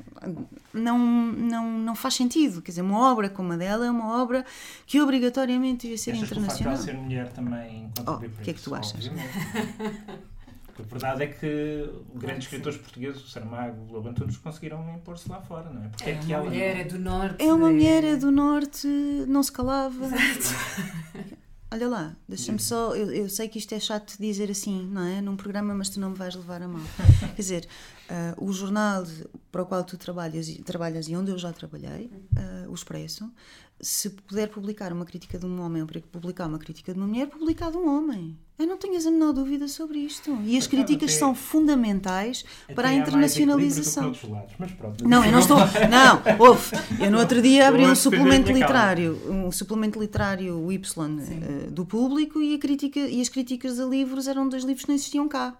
Não, 0.75 0.99
não, 0.99 1.79
não 1.79 1.95
faz 1.95 2.14
sentido. 2.14 2.62
Quer 2.62 2.71
dizer, 2.71 2.83
uma 2.83 3.12
obra 3.12 3.29
como 3.29 3.53
a 3.53 3.57
dela 3.57 3.87
é 3.87 3.90
uma 3.90 4.23
obra 4.23 4.45
que 4.87 5.01
obrigatoriamente 5.01 5.83
devia 5.83 5.99
ser 5.99 6.12
Achas 6.12 6.31
internacional. 6.31 6.57
Que 6.57 6.62
o 6.62 6.64
facto 6.64 6.79
de 6.79 6.85
ser 6.85 6.97
mulher 6.97 7.33
também 7.33 7.90
oh, 8.07 8.12
O 8.12 8.42
que 8.42 8.51
é 8.51 8.55
que 8.55 8.62
tu 8.62 8.75
achas? 8.75 9.11
A 10.79 10.83
verdade 10.83 11.25
é 11.25 11.27
que 11.27 11.91
grandes 12.15 12.45
escritores 12.45 12.79
portugueses, 12.79 13.23
o 13.23 13.29
Saramago, 13.29 13.83
o 13.89 13.93
Lobo 13.93 14.09
Antunes, 14.09 14.37
conseguiram 14.37 14.95
impor-se 14.95 15.29
lá 15.29 15.41
fora, 15.41 15.71
não 15.71 15.85
é? 15.85 15.89
Porque 15.89 16.11
é, 16.11 16.13
é 16.13 16.37
uma 16.39 16.45
mulher, 16.45 16.77
é 16.77 16.85
do 16.85 16.99
norte. 16.99 17.45
É 17.45 17.53
uma 17.53 17.71
mulher, 17.71 18.05
é 18.05 18.17
do 18.17 18.31
norte, 18.31 18.87
não 19.29 19.43
se 19.43 19.53
calava. 19.53 20.09
Olha 21.73 21.89
lá, 21.89 22.17
deixa-me 22.29 22.59
só. 22.59 22.95
Eu, 22.95 23.11
eu, 23.11 23.29
sei 23.31 23.49
que 23.49 23.59
isto 23.59 23.75
é 23.75 23.81
chato 23.81 24.19
de 24.19 24.27
dizer 24.27 24.51
assim, 24.51 24.87
não 24.89 25.03
é? 25.03 25.23
Num 25.23 25.37
programa, 25.37 25.75
mas 25.75 25.89
tu 25.89 25.99
não 25.99 26.11
me 26.11 26.17
vais 26.17 26.35
levar 26.35 26.61
a 26.61 26.69
mal. 26.69 26.83
Quer 27.35 27.41
dizer, 27.41 27.69
uh, 28.11 28.45
o 28.45 28.53
jornal 28.53 29.07
para 29.51 29.63
o 29.63 29.67
qual 29.67 29.83
tu 29.83 29.97
trabalhas, 29.97 30.55
trabalhas 30.67 31.09
e 31.09 31.17
onde 31.17 31.31
eu 31.31 31.39
já 31.39 31.51
trabalhei, 31.51 32.11
uh, 32.37 32.71
o 32.71 32.75
Expresso, 32.75 33.33
se 33.81 34.11
puder 34.11 34.49
publicar 34.51 34.93
uma 34.93 35.07
crítica 35.07 35.39
de 35.39 35.47
um 35.47 35.63
homem 35.63 35.81
ou 35.81 35.89
publicar 35.89 36.47
uma 36.47 36.59
crítica 36.59 36.93
de 36.93 36.99
uma 36.99 37.07
mulher, 37.07 37.29
publicar 37.29 37.71
de 37.71 37.79
um 37.79 37.89
homem. 37.89 38.39
Eu 38.62 38.68
não 38.68 38.77
tenho 38.77 38.96
a 38.96 39.11
menor 39.11 39.33
dúvida 39.33 39.66
sobre 39.66 39.98
isto. 39.98 40.38
E 40.44 40.57
as 40.57 40.68
críticas 40.68 41.14
são 41.14 41.35
fundamentais 41.35 42.44
para 42.77 42.90
a 42.90 42.94
internacionalização. 42.94 44.14
Lados, 44.29 44.72
pronto, 44.79 45.09
não, 45.09 45.25
eu 45.25 45.33
não 45.33 45.40
estou. 45.40 45.59
Não, 45.59 46.22
ouve. 46.38 46.70
Eu 47.01 47.11
no 47.11 47.18
outro 47.18 47.42
dia 47.42 47.66
abri 47.66 47.85
um 47.85 47.94
suplemento 47.96 48.53
literário, 48.53 49.20
um 49.29 49.51
suplemento 49.51 49.98
literário 49.98 50.70
Y 50.70 50.79
uh, 50.79 51.70
do 51.72 51.85
público 51.85 52.40
e, 52.40 52.55
a 52.55 52.59
crítica, 52.59 53.01
e 53.01 53.20
as 53.20 53.29
críticas 53.29 53.81
a 53.81 53.85
livros 53.85 54.29
eram 54.29 54.48
dois 54.48 54.62
livros 54.62 54.85
que 54.85 54.90
não 54.90 54.94
existiam 54.94 55.27
cá. 55.27 55.57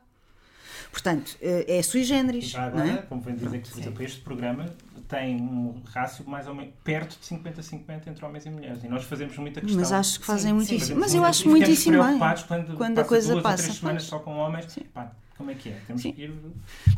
Portanto, 0.93 1.31
uh, 1.43 1.65
é 1.67 1.83
sui 1.83 2.05
generis. 2.05 2.45
Já 2.45 2.67
agora, 2.67 2.89
é? 2.89 2.97
como 2.99 3.21
vem 3.21 3.35
dizer 3.35 3.63
que, 3.63 3.71
por 3.71 3.81
exemplo, 3.81 4.05
este 4.05 4.21
programa 4.21 4.73
tem 5.13 5.37
um 5.37 5.83
rácio 5.93 6.27
mais 6.27 6.49
ou 6.49 6.55
menos 6.55 6.73
perto 6.83 7.19
de 7.21 7.27
50-50 7.27 8.07
entre 8.07 8.25
homens 8.25 8.47
e 8.47 8.51
mulheres. 8.51 8.83
E 8.83 8.89
nós 8.89 9.05
fazemos 9.05 9.37
muita 9.37 9.61
questão. 9.61 9.79
Mas 9.79 9.93
acho 9.93 10.19
que 10.19 10.25
fazem 10.25 10.49
sim, 10.49 10.57
muitíssimo. 10.57 10.95
Sim, 10.95 11.01
mas 11.01 11.15
eu 11.15 11.23
acho 11.23 11.47
muitíssimo 11.51 12.03
bem. 12.03 12.19
Quando, 12.49 12.77
quando 12.79 12.99
a 12.99 13.05
coisa 13.05 13.33
duas 13.33 13.43
passa. 13.43 13.57
Ou 13.57 13.63
três 13.65 13.79
semanas 13.79 14.03
só 14.05 14.19
com 14.19 14.35
homens. 14.39 14.79
Pá, 14.95 15.13
como 15.37 15.51
é 15.51 15.55
que 15.55 15.69
é? 15.69 15.79
Temos 15.87 16.01
sim. 16.01 16.13
que 16.13 16.23
ir. 16.23 16.35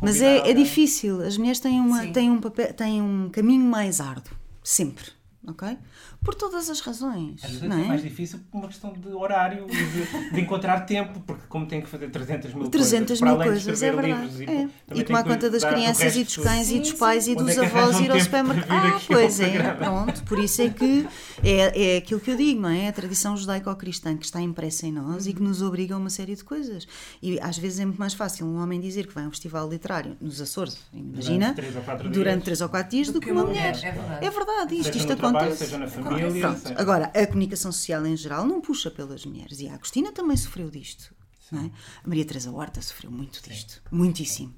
Mas 0.01 0.21
é, 0.21 0.49
é 0.49 0.53
difícil. 0.53 1.21
As 1.21 1.37
mulheres 1.37 1.59
têm, 1.59 1.81
uma, 1.81 2.07
têm, 2.07 2.31
um 2.31 2.39
papel, 2.39 2.73
têm 2.73 3.01
um 3.01 3.29
caminho 3.29 3.65
mais 3.65 3.99
árduo. 3.99 4.33
Sempre 4.63 5.11
ok? 5.47 5.77
Por 6.25 6.35
todas 6.35 6.69
as 6.69 6.79
razões. 6.79 7.43
Às 7.43 7.51
vezes 7.51 7.69
não 7.69 7.77
é, 7.77 7.83
é 7.83 7.87
mais 7.87 8.01
difícil 8.01 8.39
por 8.51 8.57
uma 8.57 8.67
questão 8.67 8.91
de 8.91 9.07
horário 9.09 9.67
de, 9.67 10.31
de, 10.31 10.41
encontrar 10.41 10.81
tempo, 10.81 11.19
porque 11.21 11.43
como 11.47 11.67
tem 11.67 11.81
que 11.81 11.87
fazer 11.87 12.09
300 12.09 12.53
mil 12.53 12.67
300 12.69 13.19
coisas, 13.19 13.21
mil 13.21 13.45
coisas, 13.45 13.83
é 13.83 13.91
verdade. 13.91 14.43
E, 14.43 14.49
é. 14.49 14.69
e 14.95 15.03
tomar 15.03 15.23
conta 15.23 15.49
das 15.49 15.63
crianças 15.63 16.15
e 16.15 16.23
dos 16.23 16.37
cães 16.37 16.67
sim, 16.67 16.77
e 16.77 16.79
dos 16.79 16.93
pais 16.93 17.25
sim. 17.25 17.33
e 17.33 17.35
dos 17.35 17.55
é 17.55 17.65
avós 17.65 17.99
e 17.99 18.03
ir 18.05 18.11
ao 18.11 18.19
supermercado. 18.19 18.69
Ah, 18.69 19.01
pois 19.07 19.39
é, 19.39 19.73
pronto. 19.73 20.23
Por 20.23 20.39
isso 20.39 20.61
é 20.61 20.69
que 20.69 21.07
é, 21.43 21.93
é 21.93 21.97
aquilo 21.97 22.19
que 22.19 22.31
eu 22.31 22.35
digo, 22.35 22.61
não 22.61 22.69
é? 22.69 22.87
A 22.87 22.91
tradição 22.91 23.37
judaico-cristã 23.37 24.17
que 24.17 24.25
está 24.25 24.41
impressa 24.41 24.87
em 24.87 24.91
nós 24.91 25.27
e 25.27 25.33
que 25.33 25.41
nos 25.41 25.61
obriga 25.61 25.93
a 25.95 25.97
uma 25.97 26.09
série 26.09 26.35
de 26.35 26.43
coisas. 26.43 26.87
E 27.21 27.39
às 27.39 27.57
vezes 27.57 27.79
é 27.79 27.85
muito 27.85 27.99
mais 27.99 28.13
fácil 28.13 28.45
um 28.45 28.61
homem 28.61 28.81
dizer 28.81 29.07
que 29.07 29.13
vai 29.13 29.23
a 29.23 29.27
um 29.27 29.31
festival 29.31 29.69
literário 29.69 30.17
nos 30.19 30.41
Açores, 30.41 30.77
imagina, 30.93 31.53
durante 31.53 31.55
3 31.55 31.75
ou 31.75 31.81
4 31.83 32.03
dias, 32.03 32.17
durante 32.17 32.43
3 32.43 32.61
ou 32.61 32.69
4 32.69 32.89
dias 32.89 33.09
do, 33.09 33.19
que 33.19 33.31
uma 33.31 33.43
mulher. 33.43 33.75
É 34.21 34.29
verdade. 34.29 34.75
É 34.75 34.79
isto, 34.79 35.13
acontece. 35.13 35.75
Família, 36.19 36.41
Pronto. 36.41 36.81
Agora, 36.81 37.05
a 37.13 37.27
comunicação 37.27 37.71
social 37.71 38.05
em 38.05 38.15
geral 38.15 38.45
não 38.45 38.61
puxa 38.61 38.89
pelas 38.91 39.25
mulheres. 39.25 39.59
E 39.59 39.67
a 39.67 39.75
Agostina 39.75 40.11
também 40.11 40.37
sofreu 40.37 40.69
disto. 40.69 41.13
É? 41.53 41.57
A 42.03 42.07
Maria 42.07 42.25
Teresa 42.25 42.51
Horta 42.51 42.81
sofreu 42.81 43.11
muito 43.11 43.41
disto. 43.47 43.73
Sim. 43.73 43.81
Muitíssimo. 43.91 44.55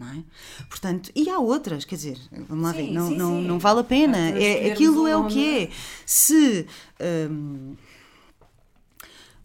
É? 0.00 0.64
Portanto, 0.68 1.12
e 1.14 1.30
há 1.30 1.38
outras, 1.38 1.84
quer 1.84 1.94
dizer, 1.94 2.18
vamos 2.48 2.64
lá 2.64 2.72
sim, 2.72 2.86
ver, 2.86 2.92
não, 2.92 3.08
sim, 3.08 3.16
não, 3.16 3.40
não 3.40 3.58
vale 3.58 3.80
a 3.80 3.84
pena. 3.84 4.30
É, 4.30 4.72
aquilo 4.72 5.06
é 5.06 5.16
o 5.16 5.28
que 5.28 5.62
é. 5.62 5.70
Se. 6.04 6.66
Hum, 7.30 7.76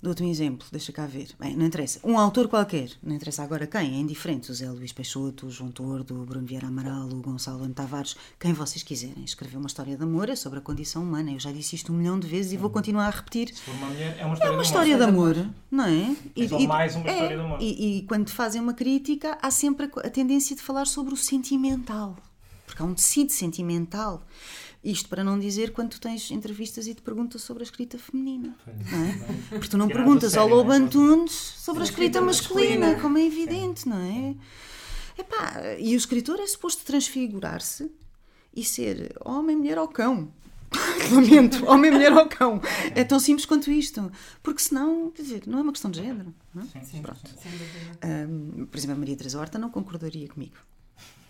Dou-te 0.02 0.22
um 0.22 0.30
exemplo, 0.30 0.68
deixa 0.72 0.92
cá 0.92 1.08
ver. 1.08 1.30
Bem, 1.40 1.56
não 1.56 1.66
interessa. 1.66 2.00
Um 2.04 2.20
autor 2.20 2.48
qualquer, 2.48 2.92
não 3.02 3.16
interessa 3.16 3.42
agora 3.42 3.66
quem, 3.66 3.96
é 3.96 3.98
indiferente. 3.98 4.52
O 4.52 4.54
Zé 4.54 4.70
Luís 4.70 4.92
Peixoto, 4.92 5.48
o 5.48 5.52
João 5.52 5.72
Tordo, 5.72 6.22
o 6.22 6.26
Bruno 6.26 6.46
Vieira 6.46 6.68
Amaral, 6.68 7.08
o 7.08 7.20
Gonçalo 7.22 7.66
M. 7.66 7.74
Tavares, 7.74 8.16
quem 8.40 8.54
vocês 8.54 8.84
quiserem. 8.84 9.24
Escrever 9.24 9.58
uma 9.58 9.66
história 9.66 9.98
de 9.98 10.04
amor 10.04 10.30
é 10.30 10.36
sobre 10.36 10.60
a 10.60 10.62
condição 10.62 11.02
humana. 11.02 11.32
Eu 11.32 11.40
já 11.40 11.52
disse 11.52 11.76
isto 11.76 11.92
um 11.92 11.96
milhão 11.96 12.20
de 12.20 12.28
vezes 12.28 12.52
e 12.52 12.58
vou 12.58 12.70
continuar 12.70 13.08
a 13.08 13.10
repetir. 13.10 13.50
Se 13.54 13.62
for 13.62 13.74
uma 13.74 13.88
mulher, 13.88 14.16
é 14.20 14.26
uma 14.26 14.34
história, 14.36 14.52
é 14.52 14.56
uma 14.56 14.64
história 14.64 14.98
de, 14.98 15.04
amor. 15.04 15.34
de 15.34 15.40
amor, 15.40 15.54
não 15.72 15.86
é? 15.86 16.16
E, 16.36 16.44
é 16.44 16.62
e, 16.62 16.68
mais 16.68 16.96
uma 16.96 17.08
é, 17.08 17.14
história 17.14 17.38
de 17.38 17.44
amor. 17.44 17.58
E, 17.60 17.98
e 17.98 18.02
quando 18.04 18.30
fazem 18.30 18.62
uma 18.62 18.76
crítica, 18.76 19.38
há 19.42 19.50
sempre 19.50 19.88
a, 19.88 20.08
a 20.08 20.10
tendência 20.12 20.56
de 20.56 20.62
falar 20.62 20.86
sobre 20.86 21.14
o 21.14 21.18
sentimental. 21.18 22.16
Porque 22.68 22.84
há 22.84 22.86
um 22.86 22.94
tecido 22.94 23.32
sentimental 23.32 24.22
Isto 24.90 25.10
para 25.10 25.22
não 25.22 25.38
dizer 25.38 25.74
quando 25.74 25.90
tu 25.90 26.00
tens 26.00 26.32
entrevistas 26.32 26.88
e 26.88 26.94
te 26.94 27.02
perguntas 27.02 27.42
sobre 27.42 27.62
a 27.62 27.66
escrita 27.66 28.00
feminina. 28.00 28.56
É? 28.66 29.50
Porque 29.50 29.68
tu 29.68 29.78
não 29.78 29.90
perguntas 29.90 30.38
ao 30.38 30.46
sério, 30.46 30.56
Lobo 30.56 30.72
é? 30.72 30.78
Antunes 30.78 31.34
sobre 31.34 31.82
a 31.82 31.84
escrita 31.84 32.22
masculina, 32.22 32.96
como 33.02 33.18
é 33.18 33.26
evidente, 33.26 33.86
não 33.86 33.98
é? 33.98 34.34
Epá, 35.20 35.76
e 35.78 35.94
o 35.94 35.98
escritor 35.98 36.40
é 36.40 36.48
suposto 36.48 36.86
transfigurar-se 36.86 37.92
e 38.56 38.64
ser 38.64 39.14
homem, 39.26 39.58
mulher 39.58 39.78
ou 39.78 39.90
cão. 39.90 40.32
Lamento, 41.12 41.66
homem, 41.66 41.92
mulher 41.92 42.14
ou 42.14 42.26
cão. 42.28 42.62
É 42.96 43.04
tão 43.04 43.20
simples 43.20 43.46
quanto 43.46 43.70
isto. 43.70 44.10
Porque 44.42 44.62
senão, 44.62 45.12
quer 45.12 45.22
dizer, 45.22 45.44
não 45.48 45.60
é 45.60 45.62
uma 45.64 45.74
questão 45.74 45.92
de 45.92 46.00
género. 46.02 46.34
Não 46.54 46.64
é? 46.64 46.66
Sim, 46.66 46.86
Sim, 46.86 47.02
Pronto. 47.02 47.20
sem 47.42 47.52
dúvida. 47.52 47.98
Ahm, 48.02 48.66
por 48.68 48.78
exemplo, 48.78 48.96
a 48.96 49.00
Maria 49.00 49.18
Teresa 49.18 49.38
Horta 49.38 49.60
não 49.60 49.70
concordaria 49.70 50.30
comigo. 50.30 50.56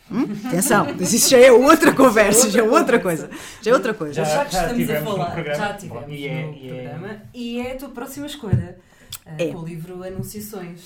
Hum? 0.09 0.25
Atenção, 0.47 0.87
mas 0.97 1.11
isso 1.13 1.29
já 1.29 1.37
é 1.37 1.51
outra 1.51 1.93
conversa, 1.93 2.49
já 2.49 2.59
é 2.59 2.63
outra 2.63 2.99
coisa. 2.99 3.29
Já 3.61 3.71
é 3.71 3.73
outra 3.73 3.93
coisa. 3.93 4.13
Já- 4.13 4.23
Já, 4.23 4.45
que 4.45 4.53
já 4.53 4.61
estamos 4.71 4.89
a 4.89 4.99
no 5.01 5.05
falar, 5.05 5.31
programa. 5.31 5.57
já 5.57 5.73
tivemos 5.73 6.03
Bom, 6.05 6.09
e 6.11 6.27
é- 6.27 6.45
no 6.45 6.53
e 6.53 6.69
é- 6.69 6.73
programa 6.89 7.21
e 7.33 7.59
é 7.59 7.71
a 7.73 7.77
tua 7.77 7.89
próxima 7.89 8.25
escolha. 8.25 8.77
eh, 9.25 9.49
É. 9.49 9.51
Com 9.51 9.59
o 9.59 9.65
livro 9.65 10.03
Anunciações. 10.03 10.81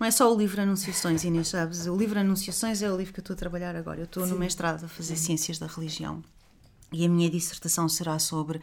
Não 0.00 0.06
é 0.06 0.10
só 0.10 0.32
o 0.32 0.36
livro 0.38 0.60
Anunciações, 0.60 1.24
Inês, 1.24 1.48
sabes? 1.48 1.86
O 1.86 1.96
livro 1.96 2.18
Anunciações 2.18 2.82
é 2.82 2.90
o 2.90 2.96
livro 2.96 3.12
que 3.12 3.20
eu 3.20 3.22
estou 3.22 3.34
a 3.34 3.36
trabalhar 3.36 3.74
agora. 3.76 3.98
Eu 4.00 4.04
estou 4.04 4.24
no 4.26 4.34
Sim. 4.34 4.38
mestrado 4.38 4.84
a 4.84 4.88
fazer 4.88 5.16
Ciências 5.16 5.58
da 5.58 5.66
Religião 5.66 6.22
e 6.92 7.04
a 7.04 7.08
minha 7.08 7.28
dissertação 7.30 7.88
será 7.88 8.18
sobre 8.18 8.60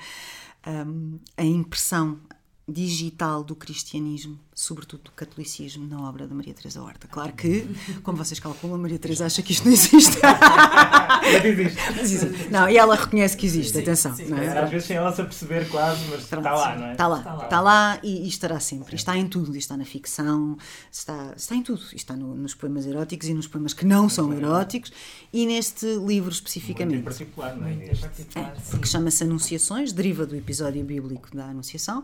hum, 0.66 1.20
a 1.38 1.44
impressão 1.44 2.20
digital 2.68 3.44
do 3.44 3.56
cristianismo, 3.56 4.40
sobretudo 4.56 5.04
do 5.04 5.12
catolicismo, 5.12 5.88
na 5.88 6.08
obra 6.08 6.28
da 6.28 6.36
Maria 6.36 6.54
Teresa 6.54 6.82
Horta. 6.82 7.08
Claro 7.08 7.34
que, 7.34 7.68
como 8.04 8.18
vocês 8.18 8.40
calculam, 8.40 8.78
Maria 8.78 9.00
Teresa 9.00 9.26
acha 9.26 9.42
que 9.42 9.52
isto 9.54 9.66
não 9.66 9.72
existe. 9.74 10.20
Mas 10.22 11.46
existe. 11.46 11.78
Mas 11.96 12.12
existe. 12.12 12.50
Não, 12.52 12.70
e 12.70 12.78
ela 12.78 12.96
reconhece 12.96 13.36
que 13.38 13.46
existe, 13.46 13.74
Sim, 13.74 13.80
atenção. 13.82 14.16
sim. 14.16 14.26
não 14.26 14.38
é? 14.38 14.58
Às 14.60 14.70
vezes 14.70 14.88
sem 14.88 14.98
ela 14.98 15.12
se 15.14 15.22
aperceber 15.22 15.68
quase, 15.70 16.06
mas 16.10 16.22
está 16.22 16.38
Pronto, 16.42 16.54
lá, 16.56 16.76
não 16.76 16.88
é? 16.88 16.92
Está 16.92 17.08
lá, 17.08 17.18
Está 17.20 17.34
lá. 17.34 17.44
está 17.46 17.62
lá 17.62 18.00
e, 18.04 18.26
e 18.26 18.28
estará 18.28 18.60
sempre. 18.60 18.94
E 18.94 18.96
Está 18.96 19.18
em 19.18 19.28
tudo. 19.28 19.56
Está 19.56 19.76
na 19.78 19.86
ficção, 19.86 20.58
está, 20.92 21.34
está 21.36 21.56
em 21.56 21.64
tudo. 21.64 21.82
E 21.92 21.96
Está 21.96 22.16
no- 22.16 22.36
nos 22.36 22.54
poemas 22.54 22.86
eróticos 22.86 23.28
e 23.28 23.34
nos 23.34 23.48
poemas 23.48 23.74
que 23.74 23.86
não 23.86 24.08
são 24.10 24.34
eróticos 24.34 24.92
e 25.32 25.46
neste 25.46 25.86
livro 25.86 26.04
Muito 26.06 26.26
em 26.26 26.30
especificamente. 26.30 27.04
particular, 27.04 27.56
não 27.56 27.68
é? 27.68 27.86
Este- 27.92 28.10
sim. 28.18 28.70
Porque 28.72 28.86
chama-se 28.88 29.24
Anunciações, 29.24 29.92
deriva 29.94 30.26
do 30.26 30.36
episódio 30.36 30.84
bíblico 30.84 31.36
da 31.36 31.46
Anunciação, 31.46 32.04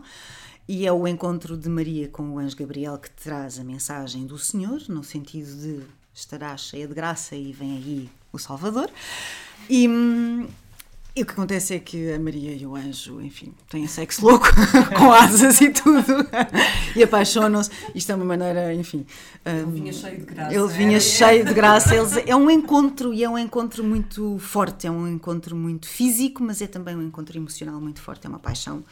e 0.72 0.86
é 0.86 0.92
o 0.92 1.04
encontro 1.08 1.56
de 1.56 1.68
Maria 1.68 2.08
com 2.08 2.22
o 2.30 2.38
anjo 2.38 2.56
Gabriel 2.56 2.96
que 2.96 3.10
traz 3.10 3.58
a 3.58 3.64
mensagem 3.64 4.24
do 4.24 4.38
Senhor, 4.38 4.80
no 4.88 5.02
sentido 5.02 5.52
de 5.60 5.82
estarás 6.14 6.60
cheia 6.60 6.86
de 6.86 6.94
graça 6.94 7.34
e 7.34 7.50
vem 7.50 7.72
aí 7.72 8.10
o 8.32 8.38
Salvador. 8.38 8.88
E, 9.68 9.88
hum, 9.88 10.46
e 11.20 11.22
o 11.22 11.26
que 11.26 11.32
acontece 11.32 11.74
é 11.74 11.78
que 11.78 12.10
a 12.12 12.18
Maria 12.18 12.54
e 12.54 12.64
o 12.64 12.74
anjo, 12.74 13.20
enfim, 13.20 13.52
têm 13.68 13.86
sexo 13.86 14.24
louco, 14.24 14.46
com 14.96 15.12
asas 15.12 15.60
e 15.60 15.68
tudo, 15.68 16.26
e 16.96 17.02
apaixonam-se. 17.02 17.70
Isto 17.94 18.12
é 18.12 18.14
uma 18.14 18.24
maneira, 18.24 18.72
enfim. 18.72 19.04
Ele 19.44 19.64
hum, 19.64 19.70
vinha 19.70 19.92
cheio 19.92 20.18
de 20.18 20.24
graça. 20.24 20.54
ele 20.54 20.68
vinha 20.68 20.98
cheio 20.98 21.44
de 21.44 21.52
graça. 21.52 21.94
Eles, 21.94 22.16
é 22.26 22.34
um 22.34 22.50
encontro 22.50 23.12
e 23.12 23.22
é 23.22 23.28
um 23.28 23.36
encontro 23.36 23.84
muito 23.84 24.38
forte, 24.38 24.86
é 24.86 24.90
um 24.90 25.06
encontro 25.06 25.54
muito 25.54 25.86
físico, 25.86 26.42
mas 26.42 26.62
é 26.62 26.66
também 26.66 26.96
um 26.96 27.02
encontro 27.02 27.36
emocional 27.36 27.78
muito 27.78 28.00
forte, 28.00 28.26
é 28.26 28.30
uma 28.30 28.38
paixão. 28.38 28.82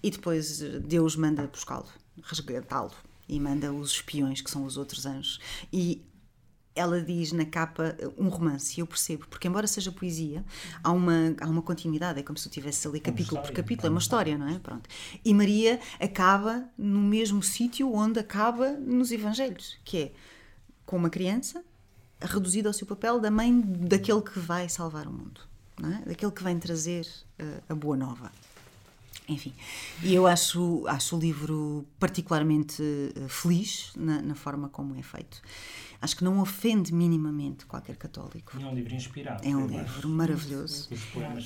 E 0.00 0.08
depois 0.08 0.60
Deus 0.84 1.16
manda 1.16 1.44
buscá-lo, 1.48 1.88
resgatá-lo 2.22 2.92
e 3.28 3.40
manda 3.40 3.72
os 3.72 3.90
espiões, 3.90 4.40
que 4.40 4.52
são 4.52 4.64
os 4.64 4.76
outros 4.76 5.04
anjos. 5.04 5.40
E 5.72 6.00
ela 6.74 7.00
diz 7.00 7.32
na 7.32 7.44
capa 7.44 7.94
eh, 7.98 8.08
um 8.16 8.28
romance, 8.28 8.78
e 8.78 8.80
eu 8.80 8.86
percebo, 8.86 9.26
porque 9.28 9.46
embora 9.48 9.66
seja 9.66 9.92
poesia, 9.92 10.44
há 10.82 10.90
uma, 10.90 11.34
há 11.40 11.46
uma 11.46 11.62
continuidade, 11.62 12.20
é 12.20 12.22
como 12.22 12.38
se 12.38 12.48
tu 12.48 12.52
tivesse 12.52 12.86
ali 12.88 13.00
capítulo 13.00 13.40
por 13.42 13.52
capítulo, 13.52 13.86
é 13.86 13.90
uma 13.90 13.92
é 13.92 13.96
uma 13.96 14.00
história, 14.00 14.38
não 14.38 14.48
é? 14.48 14.58
Pronto. 14.58 14.88
E 15.24 15.34
Maria 15.34 15.78
acaba 16.00 16.64
no 16.78 17.00
mesmo 17.00 17.42
sítio 17.42 17.92
onde 17.92 18.18
acaba 18.18 18.72
nos 18.72 19.12
Evangelhos, 19.12 19.76
que 19.84 19.98
é 19.98 20.12
com 20.86 20.96
uma 20.96 21.10
criança 21.10 21.62
reduzida 22.20 22.68
ao 22.68 22.72
seu 22.72 22.86
papel 22.86 23.20
da 23.20 23.30
mãe 23.30 23.60
daquele 23.60 24.22
que 24.22 24.38
vai 24.38 24.68
salvar 24.68 25.06
o 25.06 25.12
mundo, 25.12 25.40
não 25.78 25.92
é? 25.92 26.02
daquele 26.06 26.32
que 26.32 26.42
vem 26.42 26.58
trazer 26.58 27.06
eh, 27.38 27.60
a 27.68 27.74
boa 27.74 27.96
nova. 27.96 28.30
Enfim, 29.28 29.52
e 30.02 30.14
eu 30.14 30.26
acho, 30.26 30.84
acho 30.88 31.16
o 31.16 31.18
livro 31.18 31.86
particularmente 31.98 32.82
eh, 32.82 33.28
feliz 33.28 33.92
na, 33.96 34.20
na 34.20 34.34
forma 34.34 34.68
como 34.68 34.96
é 34.96 35.02
feito. 35.02 35.40
Acho 36.02 36.16
que 36.16 36.24
não 36.24 36.40
ofende 36.40 36.92
minimamente 36.92 37.64
qualquer 37.64 37.96
católico. 37.96 38.58
E 38.58 38.62
é 38.64 38.66
um 38.66 38.74
livro 38.74 38.92
inspirado. 38.92 39.46
É 39.46 39.54
um 39.54 39.68
livro 39.68 40.08
maravilhoso. 40.08 40.88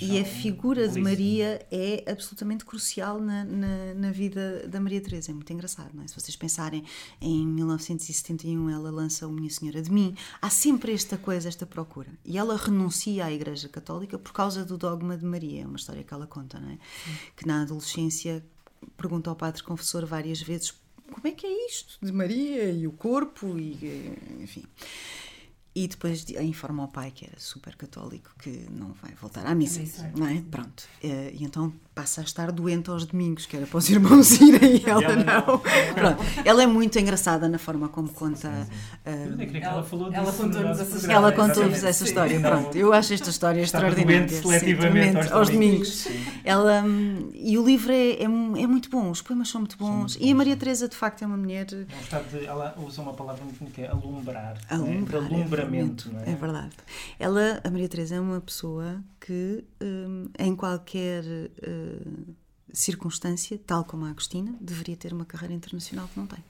E 0.00 0.18
a 0.18 0.24
figura 0.24 0.88
de. 0.88 0.98
Maria 0.98 1.64
é 1.70 2.10
absolutamente 2.10 2.64
crucial 2.64 3.20
na, 3.20 3.44
na, 3.44 3.94
na 3.94 4.10
vida 4.10 4.66
da 4.66 4.80
Maria 4.80 5.00
Teresa. 5.00 5.30
É 5.30 5.34
muito 5.34 5.52
engraçado, 5.52 5.90
não 5.92 6.02
é? 6.02 6.08
Se 6.08 6.18
vocês 6.18 6.34
pensarem 6.34 6.82
em 7.20 7.46
1971, 7.46 8.70
ela 8.70 8.90
lança 8.90 9.28
o 9.28 9.30
Minha 9.30 9.50
Senhora 9.50 9.82
de 9.82 9.92
Mim. 9.92 10.16
Há 10.40 10.48
sempre 10.48 10.94
esta 10.94 11.18
coisa, 11.18 11.48
esta 11.48 11.66
procura. 11.66 12.08
E 12.24 12.38
ela 12.38 12.56
renuncia 12.56 13.26
à 13.26 13.32
Igreja 13.32 13.68
Católica 13.68 14.18
por 14.18 14.32
causa 14.32 14.64
do 14.64 14.78
dogma 14.78 15.18
de 15.18 15.26
Maria. 15.26 15.64
É 15.64 15.66
uma 15.66 15.76
história 15.76 16.02
que 16.02 16.14
ela 16.14 16.26
conta, 16.26 16.58
não 16.58 16.70
é? 16.70 16.78
Que 17.36 17.46
na 17.46 17.60
adolescência 17.60 18.42
pergunta 18.96 19.28
ao 19.28 19.36
padre 19.36 19.62
confessor 19.62 20.06
várias 20.06 20.40
vezes 20.40 20.74
como 21.12 21.26
é 21.26 21.30
que 21.32 21.46
é 21.46 21.66
isto 21.66 21.98
de 22.04 22.12
Maria 22.12 22.70
e 22.70 22.86
o 22.86 22.92
corpo 22.92 23.58
e 23.58 23.78
eh, 23.82 24.42
enfim. 24.42 24.64
E 25.74 25.86
depois 25.88 26.24
de- 26.24 26.42
informa 26.42 26.82
ao 26.84 26.88
pai, 26.88 27.10
que 27.10 27.26
era 27.26 27.38
super 27.38 27.76
católico, 27.76 28.34
que 28.38 28.50
não 28.70 28.92
vai 28.94 29.12
voltar 29.14 29.46
à 29.46 29.54
missa, 29.54 29.80
Missa. 29.80 30.10
não 30.16 30.26
é? 30.26 30.42
Pronto. 30.50 30.88
Eh, 31.02 31.32
E 31.34 31.44
então 31.44 31.72
passa 31.96 32.20
a 32.20 32.24
estar 32.24 32.52
doente 32.52 32.90
aos 32.90 33.06
domingos, 33.06 33.46
que 33.46 33.56
era 33.56 33.66
para 33.66 33.78
os 33.78 33.88
irmãos 33.88 34.30
irem 34.38 34.76
e 34.76 34.84
ela 34.88 35.02
ela 35.02 35.16
não. 35.16 35.24
não. 35.46 35.58
Pronto. 35.94 36.22
Ela 36.44 36.62
é 36.62 36.66
muito 36.66 36.98
engraçada 36.98 37.48
na 37.48 37.56
forma 37.58 37.88
como 37.88 38.10
conta. 38.10 38.68
eh, 39.02 39.24
Eu 39.30 39.34
nem 39.36 39.46
queria 39.46 39.62
que 39.62 39.66
Ela- 39.66 39.82
falou 39.82 40.12
ela 40.12 40.26
disso 40.30 40.42
contou-nos 40.42 40.78
essa 40.78 41.10
ela 41.10 41.32
exatamente. 41.32 41.86
essa 41.86 42.04
história. 42.04 42.38
Pronto, 42.38 42.76
eu 42.76 42.92
acho 42.92 43.14
esta 43.14 43.30
história 43.30 43.62
Estava 43.62 43.86
extraordinária. 43.88 44.26
doente 44.28 44.42
seletivamente 44.42 45.16
aos 45.16 45.32
aos 45.32 45.48
domingos. 45.48 46.06
Ela, 46.44 46.82
hum, 46.84 47.30
e 47.34 47.56
o 47.56 47.64
livro 47.64 47.90
é, 47.90 48.10
é, 48.10 48.24
é 48.24 48.28
muito 48.28 48.90
bom, 48.90 49.10
os 49.10 49.22
poemas 49.22 49.48
são 49.48 49.62
muito 49.62 49.78
bons. 49.78 50.16
muito 50.16 50.22
e 50.22 50.30
a 50.30 50.34
Maria. 50.34 50.54
Teresa, 50.56 50.88
de 50.88 50.96
facto, 50.96 51.22
é 51.22 51.26
uma 51.26 51.36
mulher. 51.38 51.66
É 51.72 52.38
de- 52.38 52.44
ela 52.46 52.74
usa 52.78 53.00
uma 53.00 53.14
palavra 53.14 53.42
muito 53.42 53.58
bonita 53.58 53.74
que 53.74 53.82
é 53.86 53.88
alumbrar. 53.88 54.58
não 54.70 54.86
é? 54.86 54.90
Alumbrar, 54.90 55.22
De 55.24 55.34
alumbramento, 55.34 56.10
não 56.12 56.20
é? 56.20 56.30
É 56.30 56.34
verdade. 56.34 56.72
Ela, 57.18 57.58
a 57.64 57.70
Maria 57.70 57.88
Teresa, 57.88 58.16
é 58.16 58.20
uma 58.20 58.40
pessoa 58.40 59.02
que, 59.18 59.64
hum, 59.80 60.28
em 60.38 60.54
qualquer 60.56 61.24
hum, 61.24 62.34
circunstância, 62.72 63.58
tal 63.66 63.84
como 63.84 64.04
a 64.04 64.10
Agostina, 64.10 64.54
deveria 64.60 64.96
ter 64.96 65.12
uma 65.12 65.24
carreira 65.24 65.54
internacional 65.54 66.08
que 66.08 66.18
não 66.18 66.26
tem. 66.26 66.42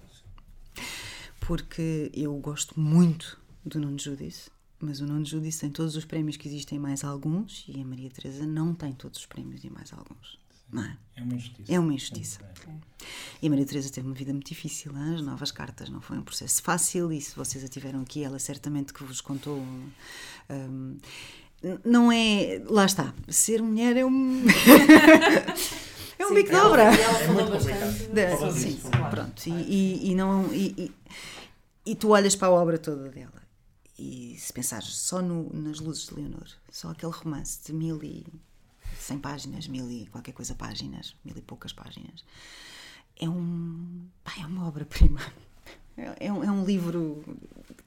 Porque 1.40 2.10
eu 2.14 2.34
gosto 2.38 2.78
muito 2.80 3.38
do 3.64 3.78
Nuno 3.78 3.98
Judice, 3.98 4.50
mas 4.80 5.00
o 5.00 5.06
Nuno 5.06 5.24
Judice 5.24 5.60
tem 5.60 5.70
todos 5.70 5.94
os 5.96 6.04
prémios 6.04 6.36
que 6.36 6.48
existem, 6.48 6.78
mais 6.78 7.04
alguns, 7.04 7.64
e 7.68 7.80
a 7.80 7.84
Maria 7.84 8.10
Teresa 8.10 8.46
não 8.46 8.74
tem 8.74 8.92
todos 8.92 9.20
os 9.20 9.26
prémios 9.26 9.62
e 9.64 9.70
mais 9.70 9.92
alguns. 9.92 10.38
Não 10.72 10.82
é? 10.82 10.96
É 11.14 11.22
uma 11.22 11.34
injustiça. 11.34 11.72
É 11.72 11.78
uma 11.78 11.94
injustiça. 11.94 12.40
É. 12.66 12.72
E 13.40 13.46
a 13.46 13.50
Maria 13.50 13.64
Teresa 13.64 13.88
teve 13.92 14.06
uma 14.08 14.16
vida 14.16 14.32
muito 14.32 14.48
difícil, 14.48 14.90
hein? 14.96 15.14
as 15.14 15.22
novas 15.22 15.52
cartas 15.52 15.88
não 15.88 16.00
foi 16.00 16.18
um 16.18 16.22
processo 16.22 16.60
fácil 16.60 17.12
e 17.12 17.20
se 17.20 17.36
vocês 17.36 17.62
a 17.62 17.68
tiveram 17.68 18.00
aqui, 18.00 18.24
ela 18.24 18.38
certamente 18.40 18.92
que 18.92 19.04
vos 19.04 19.20
contou. 19.20 19.58
n- 20.50 20.98
não 21.84 22.10
é. 22.12 22.62
Lá 22.66 22.84
está. 22.84 23.12
Ser 23.28 23.62
mulher 23.62 23.96
é 23.96 24.04
um. 24.04 24.42
é 26.18 26.24
um 26.24 26.28
Sim, 26.28 26.34
bico 26.34 26.50
de 26.50 26.56
obra. 26.56 26.94
e 26.94 27.00
ela 27.00 27.18
falou 27.20 27.50
bastante 27.50 28.58
sim, 28.58 28.76
claro. 28.80 29.10
pronto. 29.16 29.46
E, 29.46 29.50
e- 29.52 30.10
e 30.10 30.14
não. 30.14 30.52
E, 30.52 30.74
e- 30.76 30.92
e 31.86 31.94
tu 31.94 32.08
olhas 32.10 32.34
para 32.34 32.48
a 32.48 32.50
obra 32.50 32.78
toda 32.78 33.08
dela 33.10 33.42
e 33.98 34.36
se 34.38 34.52
pensares 34.52 34.88
só 34.96 35.22
no- 35.22 35.48
nas 35.54 35.78
luzes 35.80 36.08
de 36.08 36.14
Leonor, 36.14 36.46
só 36.70 36.90
aquele 36.90 37.12
romance 37.12 37.60
de 37.64 37.72
mil 37.72 38.02
e 38.02 38.26
cem 38.98 39.18
páginas, 39.18 39.68
mil 39.68 39.88
e 39.90 40.06
qualquer 40.06 40.32
coisa 40.32 40.54
páginas, 40.54 41.14
mil 41.24 41.36
e 41.36 41.40
poucas 41.42 41.72
páginas, 41.72 42.24
é 43.18 43.28
um. 43.28 44.06
pá, 44.24 44.32
é 44.40 44.46
uma 44.46 44.66
obra-prima. 44.68 45.20
É, 45.96 46.26
é 46.26 46.32
um, 46.32 46.44
é 46.44 46.50
um 46.50 46.64
livro 46.64 47.24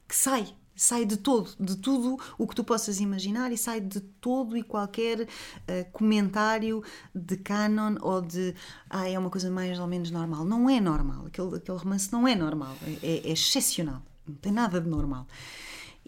que 0.08 0.16
sai. 0.16 0.48
Sai 0.82 1.04
de 1.04 1.18
todo, 1.18 1.50
de 1.60 1.76
tudo 1.76 2.18
o 2.38 2.48
que 2.48 2.56
tu 2.56 2.64
possas 2.64 3.02
imaginar 3.02 3.52
e 3.52 3.58
sai 3.58 3.82
de 3.82 4.00
todo 4.00 4.56
e 4.56 4.64
qualquer 4.64 5.28
eh, 5.68 5.84
comentário 5.92 6.82
de 7.14 7.36
canon 7.36 7.98
ou 8.00 8.22
de 8.22 8.56
ah, 8.90 9.06
é 9.06 9.20
uma 9.20 9.30
coisa 9.30 9.52
mais 9.52 9.78
ou 9.78 9.88
menos 9.88 10.10
normal. 10.10 10.46
Não 10.46 10.70
é 10.70 10.80
normal. 10.80 11.26
Aquele, 11.26 11.58
aquele 11.58 11.78
romance 11.78 12.10
não 12.14 12.26
é 12.26 12.34
normal. 12.34 12.78
É, 13.04 13.28
é 13.28 13.32
excepcional. 13.34 14.02
Não 14.26 14.36
tem 14.36 14.54
nada 14.54 14.80
de 14.80 14.88
normal. 14.88 15.28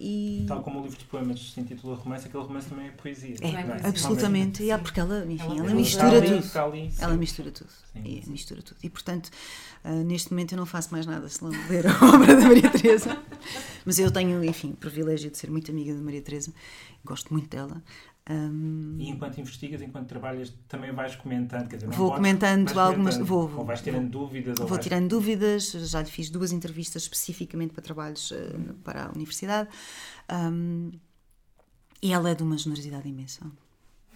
E 0.03 0.45
Tal 0.47 0.63
como 0.63 0.79
o 0.79 0.83
livro 0.83 0.97
de 0.97 1.05
poemas 1.05 1.39
se 1.51 1.59
intitula 1.61 1.95
Romance, 1.95 2.25
aquele 2.27 2.43
romance 2.43 2.67
também 2.67 2.87
é 2.87 2.89
poesia. 2.89 3.35
é, 3.39 3.51
é? 3.51 3.87
absolutamente. 3.87 4.67
É 4.67 4.75
porque 4.79 4.99
ela, 4.99 5.23
enfim, 5.25 5.59
Ela 5.59 5.59
ela, 5.59 5.73
mistura 5.75 6.17
ali, 6.17 6.41
tudo. 6.41 6.59
ali, 6.59 6.91
Ela 6.97 7.15
mistura 7.15 7.51
tudo. 7.51 7.69
Sim, 7.93 8.01
e 8.03 8.23
sim. 8.23 8.31
mistura 8.31 8.63
tudo. 8.63 8.77
E 8.81 8.89
portanto, 8.89 9.29
ah, 9.83 9.91
neste 9.91 10.31
momento 10.31 10.53
eu 10.53 10.57
não 10.57 10.65
faço 10.65 10.91
mais 10.91 11.05
nada 11.05 11.29
se 11.29 11.43
não 11.43 11.51
ler 11.69 11.85
a 11.85 11.93
obra 12.13 12.35
da 12.35 12.47
Maria 12.47 12.69
Teresa. 12.71 13.15
Mas 13.85 13.99
eu 13.99 14.09
tenho, 14.09 14.43
enfim, 14.43 14.71
o 14.71 14.75
privilégio 14.77 15.29
de 15.29 15.37
ser 15.37 15.51
muito 15.51 15.69
amiga 15.69 15.93
da 15.93 16.01
Maria 16.01 16.21
Teresa. 16.23 16.51
Gosto 17.05 17.31
muito 17.31 17.47
dela. 17.49 17.81
Um, 18.29 18.95
e 18.99 19.09
enquanto 19.09 19.39
investigas, 19.39 19.81
enquanto 19.81 20.07
trabalhas, 20.07 20.53
também 20.67 20.91
vais 20.91 21.15
comentando? 21.15 21.67
Quer 21.67 21.77
dizer, 21.77 21.87
vou 21.89 22.09
podes, 22.09 22.17
comentando 22.17 22.79
algumas. 22.79 23.15
comentando, 23.15 23.25
Vou, 23.25 23.47
vou, 23.47 23.59
ou 23.61 23.65
vais 23.65 23.81
tirando 23.81 24.09
dúvidas? 24.09 24.59
Vou 24.59 24.67
vais... 24.67 24.83
tirando 24.83 25.09
dúvidas, 25.09 25.71
já 25.71 26.01
lhe 26.01 26.09
fiz 26.09 26.29
duas 26.29 26.51
entrevistas 26.51 27.03
especificamente 27.03 27.73
para 27.73 27.81
trabalhos 27.81 28.31
uh, 28.31 28.73
para 28.83 29.05
a 29.05 29.11
universidade. 29.11 29.69
Um, 30.31 30.91
e 32.01 32.13
ela 32.13 32.29
é 32.29 32.35
de 32.35 32.43
uma 32.43 32.57
generosidade 32.57 33.07
imensa. 33.07 33.45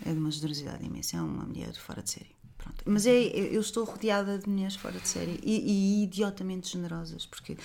É 0.05 0.11
de 0.11 0.19
uma 0.19 0.31
generosidade 0.31 0.85
imensa. 0.85 1.17
É 1.17 1.21
uma 1.21 1.45
mulher 1.45 1.73
fora 1.73 2.01
de 2.01 2.11
série. 2.11 2.35
Pronto. 2.57 2.83
Mas 2.85 3.05
é, 3.05 3.13
eu 3.13 3.61
estou 3.61 3.83
rodeada 3.83 4.39
de 4.39 4.49
mulheres 4.49 4.75
fora 4.75 4.99
de 4.99 5.07
série 5.07 5.39
e, 5.43 5.99
e, 5.99 6.03
idiotamente 6.03 6.71
generosas, 6.71 7.25
porque 7.25 7.57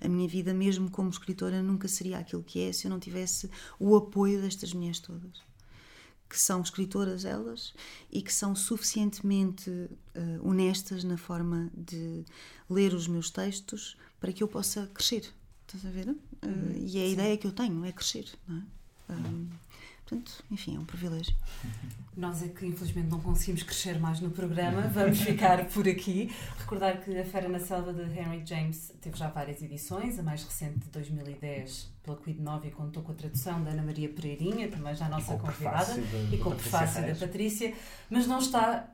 a 0.00 0.08
minha 0.08 0.28
vida, 0.28 0.52
mesmo 0.52 0.90
como 0.90 1.10
escritora, 1.10 1.62
nunca 1.62 1.86
seria 1.86 2.18
aquilo 2.18 2.42
que 2.42 2.60
é 2.60 2.72
se 2.72 2.86
eu 2.86 2.90
não 2.90 2.98
tivesse 2.98 3.50
o 3.78 3.94
apoio 3.94 4.40
destas 4.40 4.72
mulheres 4.72 4.98
todas. 5.00 5.47
Que 6.28 6.38
são 6.38 6.60
escritoras 6.60 7.24
elas 7.24 7.72
e 8.12 8.20
que 8.20 8.32
são 8.32 8.54
suficientemente 8.54 9.70
uh, 9.70 10.48
honestas 10.48 11.02
na 11.02 11.16
forma 11.16 11.70
de 11.74 12.24
ler 12.68 12.92
os 12.92 13.08
meus 13.08 13.30
textos 13.30 13.96
para 14.20 14.32
que 14.32 14.42
eu 14.42 14.48
possa 14.48 14.86
crescer. 14.92 15.32
Estás 15.66 15.86
a 15.86 15.90
ver? 15.90 16.08
Uh, 16.08 16.16
e 16.76 16.98
é 16.98 17.02
a 17.02 17.06
Sim. 17.06 17.12
ideia 17.12 17.36
que 17.38 17.46
eu 17.46 17.52
tenho 17.52 17.84
é 17.84 17.92
crescer. 17.92 18.26
Não 18.46 18.58
é? 18.58 19.12
Um, 19.12 19.48
Portanto, 20.08 20.42
enfim, 20.50 20.76
é 20.76 20.78
um 20.78 20.86
privilégio. 20.86 21.34
Nós 22.16 22.42
é 22.42 22.48
que 22.48 22.64
infelizmente 22.64 23.08
não 23.08 23.20
conseguimos 23.20 23.62
crescer 23.62 24.00
mais 24.00 24.20
no 24.20 24.30
programa, 24.30 24.82
vamos 24.88 25.20
ficar 25.20 25.66
por 25.66 25.86
aqui. 25.86 26.34
Recordar 26.58 26.98
que 27.02 27.16
a 27.18 27.24
Feira 27.24 27.46
na 27.46 27.60
Selva 27.60 27.92
de 27.92 28.02
Henry 28.18 28.42
James 28.44 28.90
teve 29.02 29.18
já 29.18 29.28
várias 29.28 29.62
edições, 29.62 30.18
a 30.18 30.22
mais 30.22 30.42
recente 30.42 30.78
de 30.78 30.88
2010 30.88 31.98
pela 32.02 32.16
Quid 32.16 32.40
Novi 32.40 32.70
contou 32.70 33.02
com 33.02 33.12
a 33.12 33.14
tradução 33.14 33.62
da 33.62 33.70
Ana 33.70 33.82
Maria 33.82 34.08
Pereirinha, 34.08 34.68
também 34.68 34.94
já 34.94 35.06
a 35.06 35.08
nossa 35.10 35.34
e 35.34 35.38
convidada, 35.38 35.92
de, 35.92 36.34
e 36.34 36.38
com 36.38 36.48
o 36.48 36.54
prefácio 36.54 37.06
da 37.06 37.14
Patrícia, 37.14 37.74
mas 38.08 38.26
não 38.26 38.38
está 38.38 38.88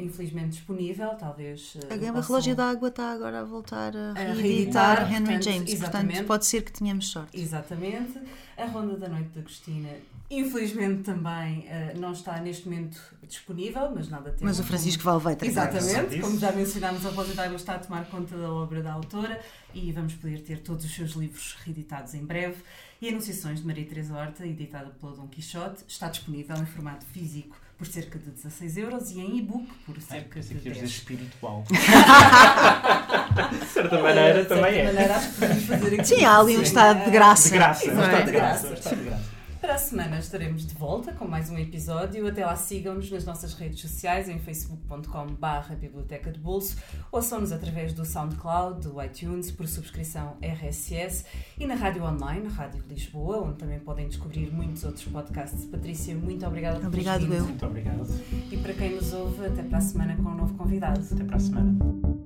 infelizmente 0.00 0.50
disponível, 0.50 1.10
talvez. 1.16 1.76
Eh, 1.76 1.92
a 1.92 1.96
Gama 1.96 2.14
possam... 2.14 2.28
Relógio 2.28 2.56
d'Água 2.56 2.88
está 2.88 3.10
agora 3.10 3.40
a 3.40 3.44
voltar 3.44 3.94
a, 3.94 4.12
a 4.12 4.14
reeditar, 4.14 5.06
reeditar 5.06 5.12
Henry 5.12 5.24
portanto, 5.24 5.44
James, 5.44 5.72
exatamente. 5.72 6.06
portanto 6.06 6.26
pode 6.26 6.46
ser 6.46 6.62
que 6.62 6.72
tenhamos 6.72 7.08
sorte. 7.08 7.38
Exatamente. 7.38 8.20
A 8.56 8.64
Ronda 8.64 8.96
da 8.96 9.08
Noite 9.08 9.28
da 9.34 9.40
Agostina 9.40 9.90
Infelizmente 10.28 11.04
também 11.04 11.60
uh, 11.60 11.98
não 11.98 12.12
está 12.12 12.40
neste 12.40 12.68
momento 12.68 13.00
disponível, 13.22 13.92
mas 13.94 14.08
nada 14.08 14.30
tem. 14.32 14.46
Mas 14.46 14.58
o 14.58 14.64
Francisco 14.64 15.02
como... 15.02 15.12
Val 15.12 15.20
vai 15.20 15.36
tratar 15.36 15.76
Exatamente, 15.76 16.20
como 16.20 16.38
já 16.38 16.50
mencionámos, 16.52 17.06
a 17.06 17.10
Rosa 17.10 17.34
d'Água 17.34 17.56
está 17.56 17.76
a 17.76 17.78
tomar 17.78 18.04
conta 18.06 18.36
da 18.36 18.50
obra 18.50 18.82
da 18.82 18.92
autora 18.92 19.40
e 19.72 19.92
vamos 19.92 20.14
poder 20.14 20.40
ter 20.40 20.60
todos 20.60 20.84
os 20.84 20.92
seus 20.92 21.12
livros 21.12 21.56
reeditados 21.64 22.14
em 22.14 22.24
breve. 22.24 22.56
E 23.00 23.08
Anunciações 23.08 23.60
de 23.60 23.66
Maria 23.66 23.84
Teresa 23.84 24.14
Horta, 24.14 24.44
editada 24.46 24.90
pelo 25.00 25.12
Dom 25.12 25.28
Quixote, 25.28 25.84
está 25.86 26.08
disponível 26.08 26.56
em 26.56 26.66
formato 26.66 27.04
físico 27.06 27.56
por 27.76 27.86
cerca 27.86 28.18
de 28.18 28.30
16 28.30 28.78
euros 28.78 29.10
e 29.10 29.20
em 29.20 29.36
e-book 29.38 29.66
por 29.84 30.00
cerca 30.00 30.40
é, 30.40 30.42
de 30.42 30.54
10. 30.54 30.82
espiritual. 30.82 31.62
de 31.70 33.66
certa 33.66 34.02
maneira 34.02 34.42
de 34.42 34.48
também 34.48 34.72
certa 34.72 34.78
é. 34.78 34.86
Maneira, 34.86 35.16
acho 35.16 35.28
que 35.28 35.34
podemos 35.34 35.64
fazer 35.64 35.94
aqui. 35.94 36.04
Sim, 36.04 36.24
há 36.24 36.38
ali 36.38 36.56
um 36.56 36.62
estado 36.62 37.04
de 37.04 37.10
graça. 37.10 37.50
De 37.50 37.54
graça, 37.54 37.90
um 37.90 38.00
estado 38.00 38.24
de 38.24 38.32
graça. 38.32 38.68
Um 38.68 38.72
estado 38.72 38.96
de 38.96 39.04
graça. 39.04 39.35
Para 39.60 39.74
a 39.74 39.78
semana 39.78 40.18
estaremos 40.18 40.66
de 40.66 40.74
volta 40.74 41.12
com 41.12 41.26
mais 41.26 41.50
um 41.50 41.58
episódio. 41.58 42.26
Até 42.26 42.44
lá 42.44 42.54
sigam-nos 42.56 43.10
nas 43.10 43.24
nossas 43.24 43.54
redes 43.54 43.80
sociais 43.80 44.28
em 44.28 44.38
facebook.com.br 44.38 45.74
Biblioteca 45.80 46.30
de 46.30 46.38
Bolso, 46.38 46.76
ouçam-nos 47.10 47.52
através 47.52 47.92
do 47.92 48.04
SoundCloud, 48.04 48.86
do 48.88 49.02
iTunes, 49.02 49.50
por 49.50 49.66
subscrição 49.66 50.36
RSS 50.42 51.24
e 51.58 51.66
na 51.66 51.74
rádio 51.74 52.04
online, 52.04 52.48
Rádio 52.48 52.84
Lisboa, 52.88 53.38
onde 53.38 53.56
também 53.58 53.80
podem 53.80 54.08
descobrir 54.08 54.52
muitos 54.52 54.84
outros 54.84 55.04
podcasts. 55.04 55.64
Patrícia, 55.64 56.14
muito 56.14 56.46
obrigada 56.46 56.78
por 56.78 56.88
Obrigado, 56.88 57.32
eu. 57.32 57.44
Muito 57.44 57.66
obrigado. 57.66 58.06
E 58.50 58.56
para 58.58 58.74
quem 58.74 58.94
nos 58.96 59.12
ouve, 59.12 59.46
até 59.46 59.62
para 59.62 59.78
a 59.78 59.80
semana 59.80 60.16
com 60.16 60.28
um 60.28 60.36
novo 60.36 60.54
convidado. 60.54 61.00
Até 61.12 61.24
para 61.24 61.36
a 61.36 61.40
semana. 61.40 62.25